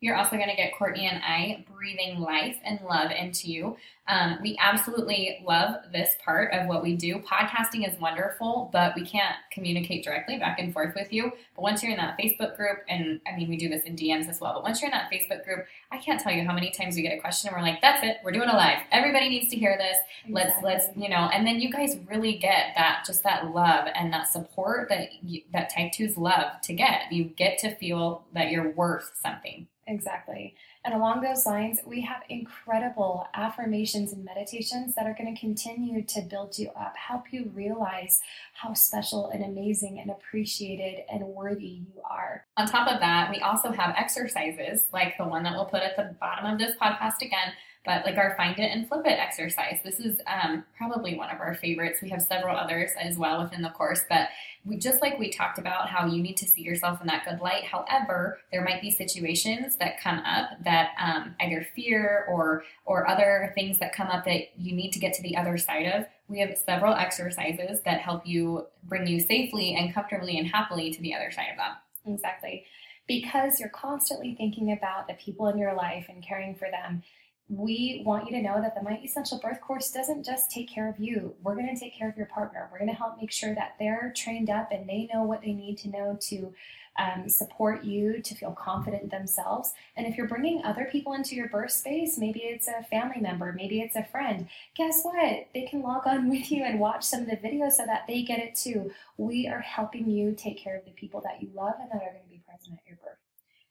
You're 0.00 0.16
also 0.16 0.36
going 0.36 0.48
to 0.48 0.56
get 0.56 0.74
Courtney 0.78 1.06
and 1.06 1.22
I 1.22 1.66
breathing 1.70 2.20
life 2.20 2.56
and 2.64 2.80
love 2.80 3.10
into 3.10 3.50
you. 3.50 3.76
Um, 4.08 4.38
we 4.42 4.56
absolutely 4.58 5.44
love 5.46 5.76
this 5.92 6.16
part 6.24 6.52
of 6.54 6.66
what 6.66 6.82
we 6.82 6.96
do. 6.96 7.18
Podcasting 7.18 7.86
is 7.86 8.00
wonderful, 8.00 8.70
but 8.72 8.94
we 8.96 9.04
can't 9.04 9.36
communicate 9.52 10.02
directly 10.02 10.38
back 10.38 10.58
and 10.58 10.72
forth 10.72 10.94
with 10.94 11.12
you. 11.12 11.32
But 11.54 11.62
once 11.62 11.82
you're 11.82 11.92
in 11.92 11.98
that 11.98 12.18
Facebook 12.18 12.56
group, 12.56 12.78
and 12.88 13.20
I 13.30 13.36
mean, 13.36 13.50
we 13.50 13.58
do 13.58 13.68
this 13.68 13.84
in 13.84 13.94
DMs 13.94 14.28
as 14.28 14.40
well, 14.40 14.54
but 14.54 14.62
once 14.62 14.80
you're 14.80 14.90
in 14.90 14.96
that 14.96 15.12
Facebook 15.12 15.44
group, 15.44 15.66
I 15.92 15.98
can't 15.98 16.18
tell 16.18 16.32
you 16.32 16.44
how 16.44 16.54
many 16.54 16.70
times 16.70 16.96
we 16.96 17.02
get 17.02 17.16
a 17.16 17.20
question 17.20 17.48
and 17.48 17.56
we're 17.56 17.62
like, 17.62 17.82
that's 17.82 18.02
it, 18.02 18.16
we're 18.24 18.32
doing 18.32 18.48
a 18.48 18.56
live. 18.56 18.78
Everybody 18.90 19.28
needs 19.28 19.48
to 19.50 19.56
hear 19.56 19.76
this. 19.76 19.98
Let's, 20.28 20.62
let's, 20.62 20.86
you 20.96 21.10
know, 21.10 21.28
and 21.32 21.46
then 21.46 21.60
you 21.60 21.70
guys 21.70 21.98
really 22.08 22.38
get 22.38 22.72
that, 22.74 23.04
just 23.06 23.22
that 23.24 23.54
love 23.54 23.86
and 23.94 24.10
that 24.14 24.32
support 24.32 24.88
that, 24.88 25.08
you, 25.22 25.42
that 25.52 25.72
type 25.74 25.92
twos 25.92 26.16
love 26.16 26.60
to 26.62 26.72
get. 26.72 27.12
You 27.12 27.24
get 27.24 27.58
to 27.58 27.74
feel 27.76 28.24
that 28.32 28.50
you're 28.50 28.70
worth 28.72 29.10
something. 29.22 29.66
Exactly. 29.86 30.54
And 30.84 30.94
along 30.94 31.20
those 31.20 31.46
lines, 31.46 31.80
we 31.84 32.00
have 32.02 32.22
incredible 32.28 33.26
affirmations 33.34 34.12
and 34.12 34.24
meditations 34.24 34.94
that 34.94 35.06
are 35.06 35.16
going 35.18 35.34
to 35.34 35.40
continue 35.40 36.02
to 36.04 36.20
build 36.22 36.58
you 36.58 36.70
up, 36.70 36.94
help 36.96 37.32
you 37.32 37.50
realize 37.52 38.20
how 38.54 38.74
special 38.74 39.28
and 39.30 39.44
amazing 39.44 39.98
and 39.98 40.10
appreciated 40.10 41.04
and 41.10 41.24
worthy 41.24 41.66
you 41.66 42.02
are. 42.08 42.46
On 42.56 42.66
top 42.66 42.88
of 42.88 43.00
that, 43.00 43.30
we 43.30 43.40
also 43.40 43.72
have 43.72 43.94
exercises 43.96 44.86
like 44.92 45.16
the 45.18 45.24
one 45.24 45.42
that 45.42 45.54
we'll 45.54 45.64
put 45.64 45.82
at 45.82 45.96
the 45.96 46.14
bottom 46.20 46.46
of 46.46 46.58
this 46.58 46.76
podcast 46.80 47.20
again 47.22 47.52
but 47.84 48.04
like 48.04 48.18
our 48.18 48.36
find 48.36 48.58
it 48.58 48.70
and 48.70 48.86
flip 48.88 49.06
it 49.06 49.18
exercise. 49.18 49.80
This 49.82 50.00
is 50.00 50.20
um, 50.26 50.64
probably 50.76 51.16
one 51.16 51.30
of 51.30 51.40
our 51.40 51.54
favorites. 51.54 52.00
We 52.02 52.10
have 52.10 52.22
several 52.22 52.56
others 52.56 52.90
as 53.00 53.16
well 53.16 53.42
within 53.42 53.62
the 53.62 53.70
course 53.70 54.04
but 54.08 54.28
we 54.64 54.76
just 54.76 55.00
like 55.00 55.18
we 55.18 55.30
talked 55.30 55.58
about 55.58 55.88
how 55.88 56.06
you 56.06 56.22
need 56.22 56.36
to 56.36 56.46
see 56.46 56.62
yourself 56.62 57.00
in 57.00 57.06
that 57.06 57.24
good 57.24 57.40
light. 57.40 57.64
However 57.64 58.38
there 58.52 58.62
might 58.62 58.82
be 58.82 58.90
situations 58.90 59.76
that 59.76 60.00
come 60.00 60.18
up 60.18 60.50
that 60.64 60.90
um, 61.00 61.34
either 61.40 61.66
fear 61.74 62.26
or 62.28 62.64
or 62.84 63.08
other 63.08 63.52
things 63.54 63.78
that 63.78 63.94
come 63.94 64.08
up 64.08 64.24
that 64.26 64.58
you 64.58 64.74
need 64.74 64.92
to 64.92 64.98
get 64.98 65.14
to 65.14 65.22
the 65.22 65.36
other 65.36 65.56
side 65.56 65.86
of. 65.86 66.04
We 66.28 66.40
have 66.40 66.56
several 66.58 66.94
exercises 66.94 67.80
that 67.84 68.00
help 68.00 68.26
you 68.26 68.66
bring 68.84 69.06
you 69.06 69.20
safely 69.20 69.74
and 69.74 69.94
comfortably 69.94 70.38
and 70.38 70.46
happily 70.46 70.92
to 70.92 71.00
the 71.00 71.14
other 71.14 71.30
side 71.30 71.48
of 71.52 71.56
that. 71.56 71.82
Exactly. 72.06 72.64
Because 73.06 73.58
you're 73.58 73.70
constantly 73.70 74.34
thinking 74.34 74.72
about 74.72 75.08
the 75.08 75.14
people 75.14 75.48
in 75.48 75.58
your 75.58 75.74
life 75.74 76.06
and 76.08 76.22
caring 76.22 76.54
for 76.54 76.68
them 76.70 77.02
we 77.50 78.02
want 78.06 78.30
you 78.30 78.36
to 78.36 78.42
know 78.42 78.60
that 78.60 78.76
the 78.76 78.82
My 78.82 79.00
Essential 79.02 79.38
Birth 79.38 79.60
course 79.60 79.90
doesn't 79.90 80.24
just 80.24 80.50
take 80.52 80.68
care 80.68 80.88
of 80.88 81.00
you. 81.00 81.34
We're 81.42 81.56
going 81.56 81.74
to 81.74 81.78
take 81.78 81.96
care 81.96 82.08
of 82.08 82.16
your 82.16 82.26
partner. 82.26 82.68
We're 82.70 82.78
going 82.78 82.90
to 82.90 82.96
help 82.96 83.18
make 83.20 83.32
sure 83.32 83.54
that 83.56 83.74
they're 83.78 84.12
trained 84.16 84.48
up 84.48 84.70
and 84.70 84.88
they 84.88 85.08
know 85.12 85.24
what 85.24 85.42
they 85.42 85.52
need 85.52 85.76
to 85.78 85.88
know 85.88 86.16
to 86.28 86.54
um, 86.96 87.28
support 87.28 87.82
you 87.82 88.20
to 88.22 88.34
feel 88.36 88.52
confident 88.52 89.10
themselves. 89.10 89.72
And 89.96 90.06
if 90.06 90.16
you're 90.16 90.28
bringing 90.28 90.62
other 90.64 90.88
people 90.90 91.12
into 91.14 91.34
your 91.34 91.48
birth 91.48 91.72
space, 91.72 92.18
maybe 92.18 92.40
it's 92.40 92.68
a 92.68 92.84
family 92.84 93.20
member, 93.20 93.52
maybe 93.52 93.80
it's 93.80 93.96
a 93.96 94.04
friend, 94.04 94.48
guess 94.76 95.02
what? 95.02 95.48
They 95.52 95.66
can 95.68 95.82
log 95.82 96.06
on 96.06 96.28
with 96.30 96.52
you 96.52 96.62
and 96.62 96.78
watch 96.78 97.04
some 97.04 97.22
of 97.22 97.26
the 97.26 97.36
videos 97.36 97.72
so 97.72 97.86
that 97.86 98.06
they 98.06 98.22
get 98.22 98.38
it 98.38 98.54
too. 98.54 98.92
We 99.16 99.48
are 99.48 99.60
helping 99.60 100.08
you 100.08 100.34
take 100.36 100.58
care 100.58 100.76
of 100.76 100.84
the 100.84 100.92
people 100.92 101.20
that 101.22 101.42
you 101.42 101.48
love 101.54 101.74
and 101.80 101.90
that 101.90 101.96
are 101.96 102.12
going 102.12 102.22
to 102.22 102.30
be 102.30 102.42
present 102.46 102.78
at 102.78 102.88
your 102.88 102.98
birth. 103.02 103.19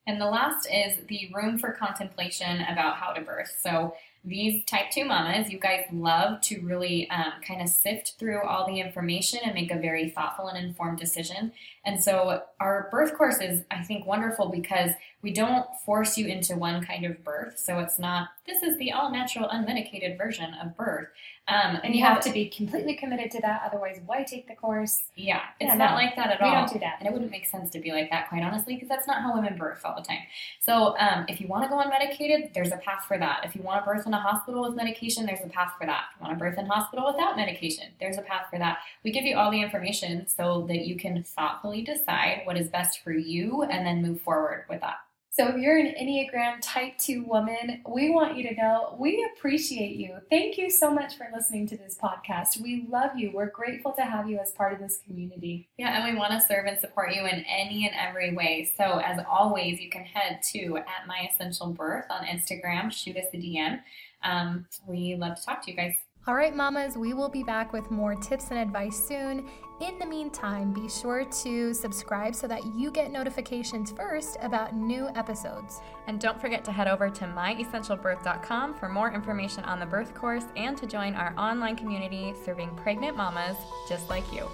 And 0.09 0.19
the 0.19 0.25
last 0.25 0.67
is 0.73 0.97
the 1.05 1.29
room 1.35 1.59
for 1.59 1.71
contemplation 1.71 2.61
about 2.61 2.95
how 2.95 3.11
to 3.11 3.21
birth. 3.21 3.55
So 3.61 3.93
these 4.25 4.65
type 4.65 4.89
2 4.91 5.05
mamas, 5.05 5.51
you 5.51 5.59
guys 5.59 5.85
love 5.93 6.41
to 6.41 6.61
really 6.61 7.07
um, 7.11 7.33
kind 7.47 7.61
of 7.61 7.69
sift 7.69 8.15
through 8.17 8.41
all 8.41 8.65
the 8.65 8.79
information 8.79 9.41
and 9.45 9.53
make 9.53 9.69
a 9.69 9.77
very 9.77 10.09
thoughtful 10.09 10.47
and 10.47 10.57
informed 10.57 10.97
decision. 10.97 11.51
And 11.85 12.03
so 12.03 12.41
our 12.59 12.89
birth 12.91 13.15
course 13.15 13.39
is, 13.39 13.65
I 13.69 13.83
think, 13.83 14.07
wonderful 14.07 14.49
because 14.49 14.89
we 15.21 15.31
don't 15.31 15.67
force 15.85 16.17
you 16.17 16.25
into 16.25 16.55
one 16.55 16.83
kind 16.83 17.05
of 17.05 17.23
birth. 17.23 17.59
So 17.59 17.77
it's 17.77 17.99
not, 17.99 18.29
this 18.47 18.63
is 18.63 18.79
the 18.79 18.91
all 18.91 19.11
natural, 19.11 19.47
unmedicated 19.47 20.17
version 20.17 20.55
of 20.55 20.75
birth. 20.75 21.09
Um, 21.49 21.79
and 21.83 21.95
you 21.95 22.03
have, 22.03 22.15
have 22.15 22.23
to 22.25 22.31
be 22.31 22.47
completely 22.47 22.95
committed 22.95 23.31
to 23.31 23.41
that. 23.41 23.63
Otherwise, 23.65 23.99
why 24.05 24.23
take 24.23 24.47
the 24.47 24.55
course? 24.55 25.01
Yeah, 25.15 25.41
it's 25.59 25.69
yeah, 25.69 25.75
not 25.75 25.91
no, 25.91 25.95
like 25.95 26.15
that 26.15 26.29
at 26.29 26.39
we 26.39 26.47
all. 26.47 26.51
We 26.51 26.57
don't 26.57 26.73
do 26.73 26.79
that. 26.79 26.97
And 26.99 27.07
it 27.07 27.11
wouldn't 27.11 27.31
make 27.31 27.47
sense 27.47 27.71
to 27.71 27.79
be 27.79 27.91
like 27.91 28.09
that, 28.11 28.29
quite 28.29 28.43
honestly, 28.43 28.75
because 28.75 28.87
that's 28.87 29.07
not 29.07 29.21
how 29.21 29.33
women 29.33 29.57
birth 29.57 29.81
all 29.83 29.95
the 29.95 30.03
time. 30.03 30.19
So 30.59 30.95
um, 30.99 31.25
if 31.27 31.41
you 31.41 31.47
want 31.47 31.63
to 31.63 31.69
go 31.69 31.81
unmedicated, 31.81 32.53
there's 32.53 32.71
a 32.71 32.77
path 32.77 33.05
for 33.07 33.17
that. 33.17 33.41
If 33.43 33.55
you 33.55 33.63
want 33.63 33.83
to 33.83 33.91
birth 33.91 34.05
in 34.05 34.13
a 34.13 34.19
hospital 34.19 34.61
with 34.61 34.75
medication, 34.75 35.25
there's 35.25 35.43
a 35.43 35.49
path 35.49 35.73
for 35.79 35.87
that. 35.87 36.03
If 36.13 36.19
you 36.19 36.27
want 36.27 36.37
to 36.37 36.43
birth 36.43 36.59
in 36.59 36.67
hospital 36.67 37.07
without 37.11 37.35
medication, 37.35 37.85
there's 37.99 38.17
a 38.17 38.21
path 38.21 38.45
for 38.51 38.59
that. 38.59 38.79
We 39.03 39.11
give 39.11 39.23
you 39.23 39.35
all 39.35 39.49
the 39.49 39.61
information 39.61 40.27
so 40.27 40.65
that 40.67 40.85
you 40.85 40.95
can 40.95 41.23
thoughtfully 41.23 41.81
decide 41.81 42.41
what 42.43 42.57
is 42.57 42.69
best 42.69 43.03
for 43.03 43.11
you 43.11 43.63
and 43.63 43.85
then 43.85 44.01
move 44.03 44.21
forward 44.21 44.65
with 44.69 44.81
that. 44.81 44.97
So, 45.31 45.47
if 45.47 45.57
you're 45.57 45.77
an 45.77 45.93
Enneagram 46.01 46.57
Type 46.59 46.97
2 46.97 47.23
woman, 47.23 47.83
we 47.87 48.09
want 48.09 48.35
you 48.35 48.49
to 48.49 48.55
know 48.55 48.95
we 48.99 49.29
appreciate 49.35 49.95
you. 49.95 50.17
Thank 50.29 50.57
you 50.57 50.71
so 50.71 50.91
much 50.91 51.17
for 51.17 51.27
listening 51.31 51.67
to 51.67 51.77
this 51.77 51.95
podcast. 52.01 52.59
We 52.59 52.87
love 52.89 53.11
you. 53.15 53.31
We're 53.31 53.51
grateful 53.51 53.91
to 53.93 54.01
have 54.01 54.27
you 54.27 54.39
as 54.39 54.51
part 54.51 54.73
of 54.73 54.79
this 54.79 55.01
community. 55.05 55.69
Yeah, 55.77 55.95
and 55.95 56.11
we 56.11 56.19
want 56.19 56.33
to 56.33 56.41
serve 56.41 56.65
and 56.65 56.79
support 56.79 57.13
you 57.13 57.27
in 57.27 57.45
any 57.47 57.85
and 57.85 57.95
every 57.95 58.33
way. 58.33 58.71
So, 58.75 58.99
as 59.05 59.19
always, 59.29 59.79
you 59.79 59.89
can 59.91 60.03
head 60.03 60.41
to 60.51 60.77
at 60.77 61.07
My 61.07 61.29
Essential 61.31 61.67
Birth 61.73 62.05
on 62.09 62.25
Instagram, 62.25 62.91
shoot 62.91 63.15
us 63.15 63.27
a 63.31 63.37
DM. 63.37 63.81
Um, 64.23 64.65
we 64.87 65.15
love 65.15 65.37
to 65.37 65.45
talk 65.45 65.63
to 65.65 65.71
you 65.71 65.77
guys. 65.77 65.93
All 66.27 66.35
right, 66.35 66.55
mamas, 66.55 66.97
we 66.97 67.13
will 67.13 67.29
be 67.29 67.43
back 67.43 67.71
with 67.73 67.89
more 67.89 68.13
tips 68.13 68.51
and 68.51 68.59
advice 68.59 68.95
soon. 68.95 69.49
In 69.79 69.97
the 69.97 70.05
meantime, 70.05 70.73
be 70.73 70.89
sure 70.89 71.23
to 71.23 71.73
subscribe 71.73 72.35
so 72.35 72.45
that 72.47 72.65
you 72.75 72.91
get 72.91 73.11
notifications 73.11 73.91
first 73.91 74.37
about 74.41 74.75
new 74.75 75.07
episodes. 75.15 75.79
And 76.07 76.19
don't 76.19 76.39
forget 76.39 76.65
to 76.65 76.71
head 76.71 76.89
over 76.89 77.09
to 77.09 77.25
myessentialbirth.com 77.25 78.75
for 78.75 78.89
more 78.89 79.11
information 79.11 79.63
on 79.63 79.79
the 79.79 79.85
birth 79.85 80.13
course 80.13 80.45
and 80.57 80.77
to 80.77 80.85
join 80.85 81.15
our 81.15 81.33
online 81.37 81.77
community 81.77 82.33
serving 82.45 82.75
pregnant 82.75 83.15
mamas 83.15 83.57
just 83.87 84.09
like 84.09 84.31
you. 84.33 84.47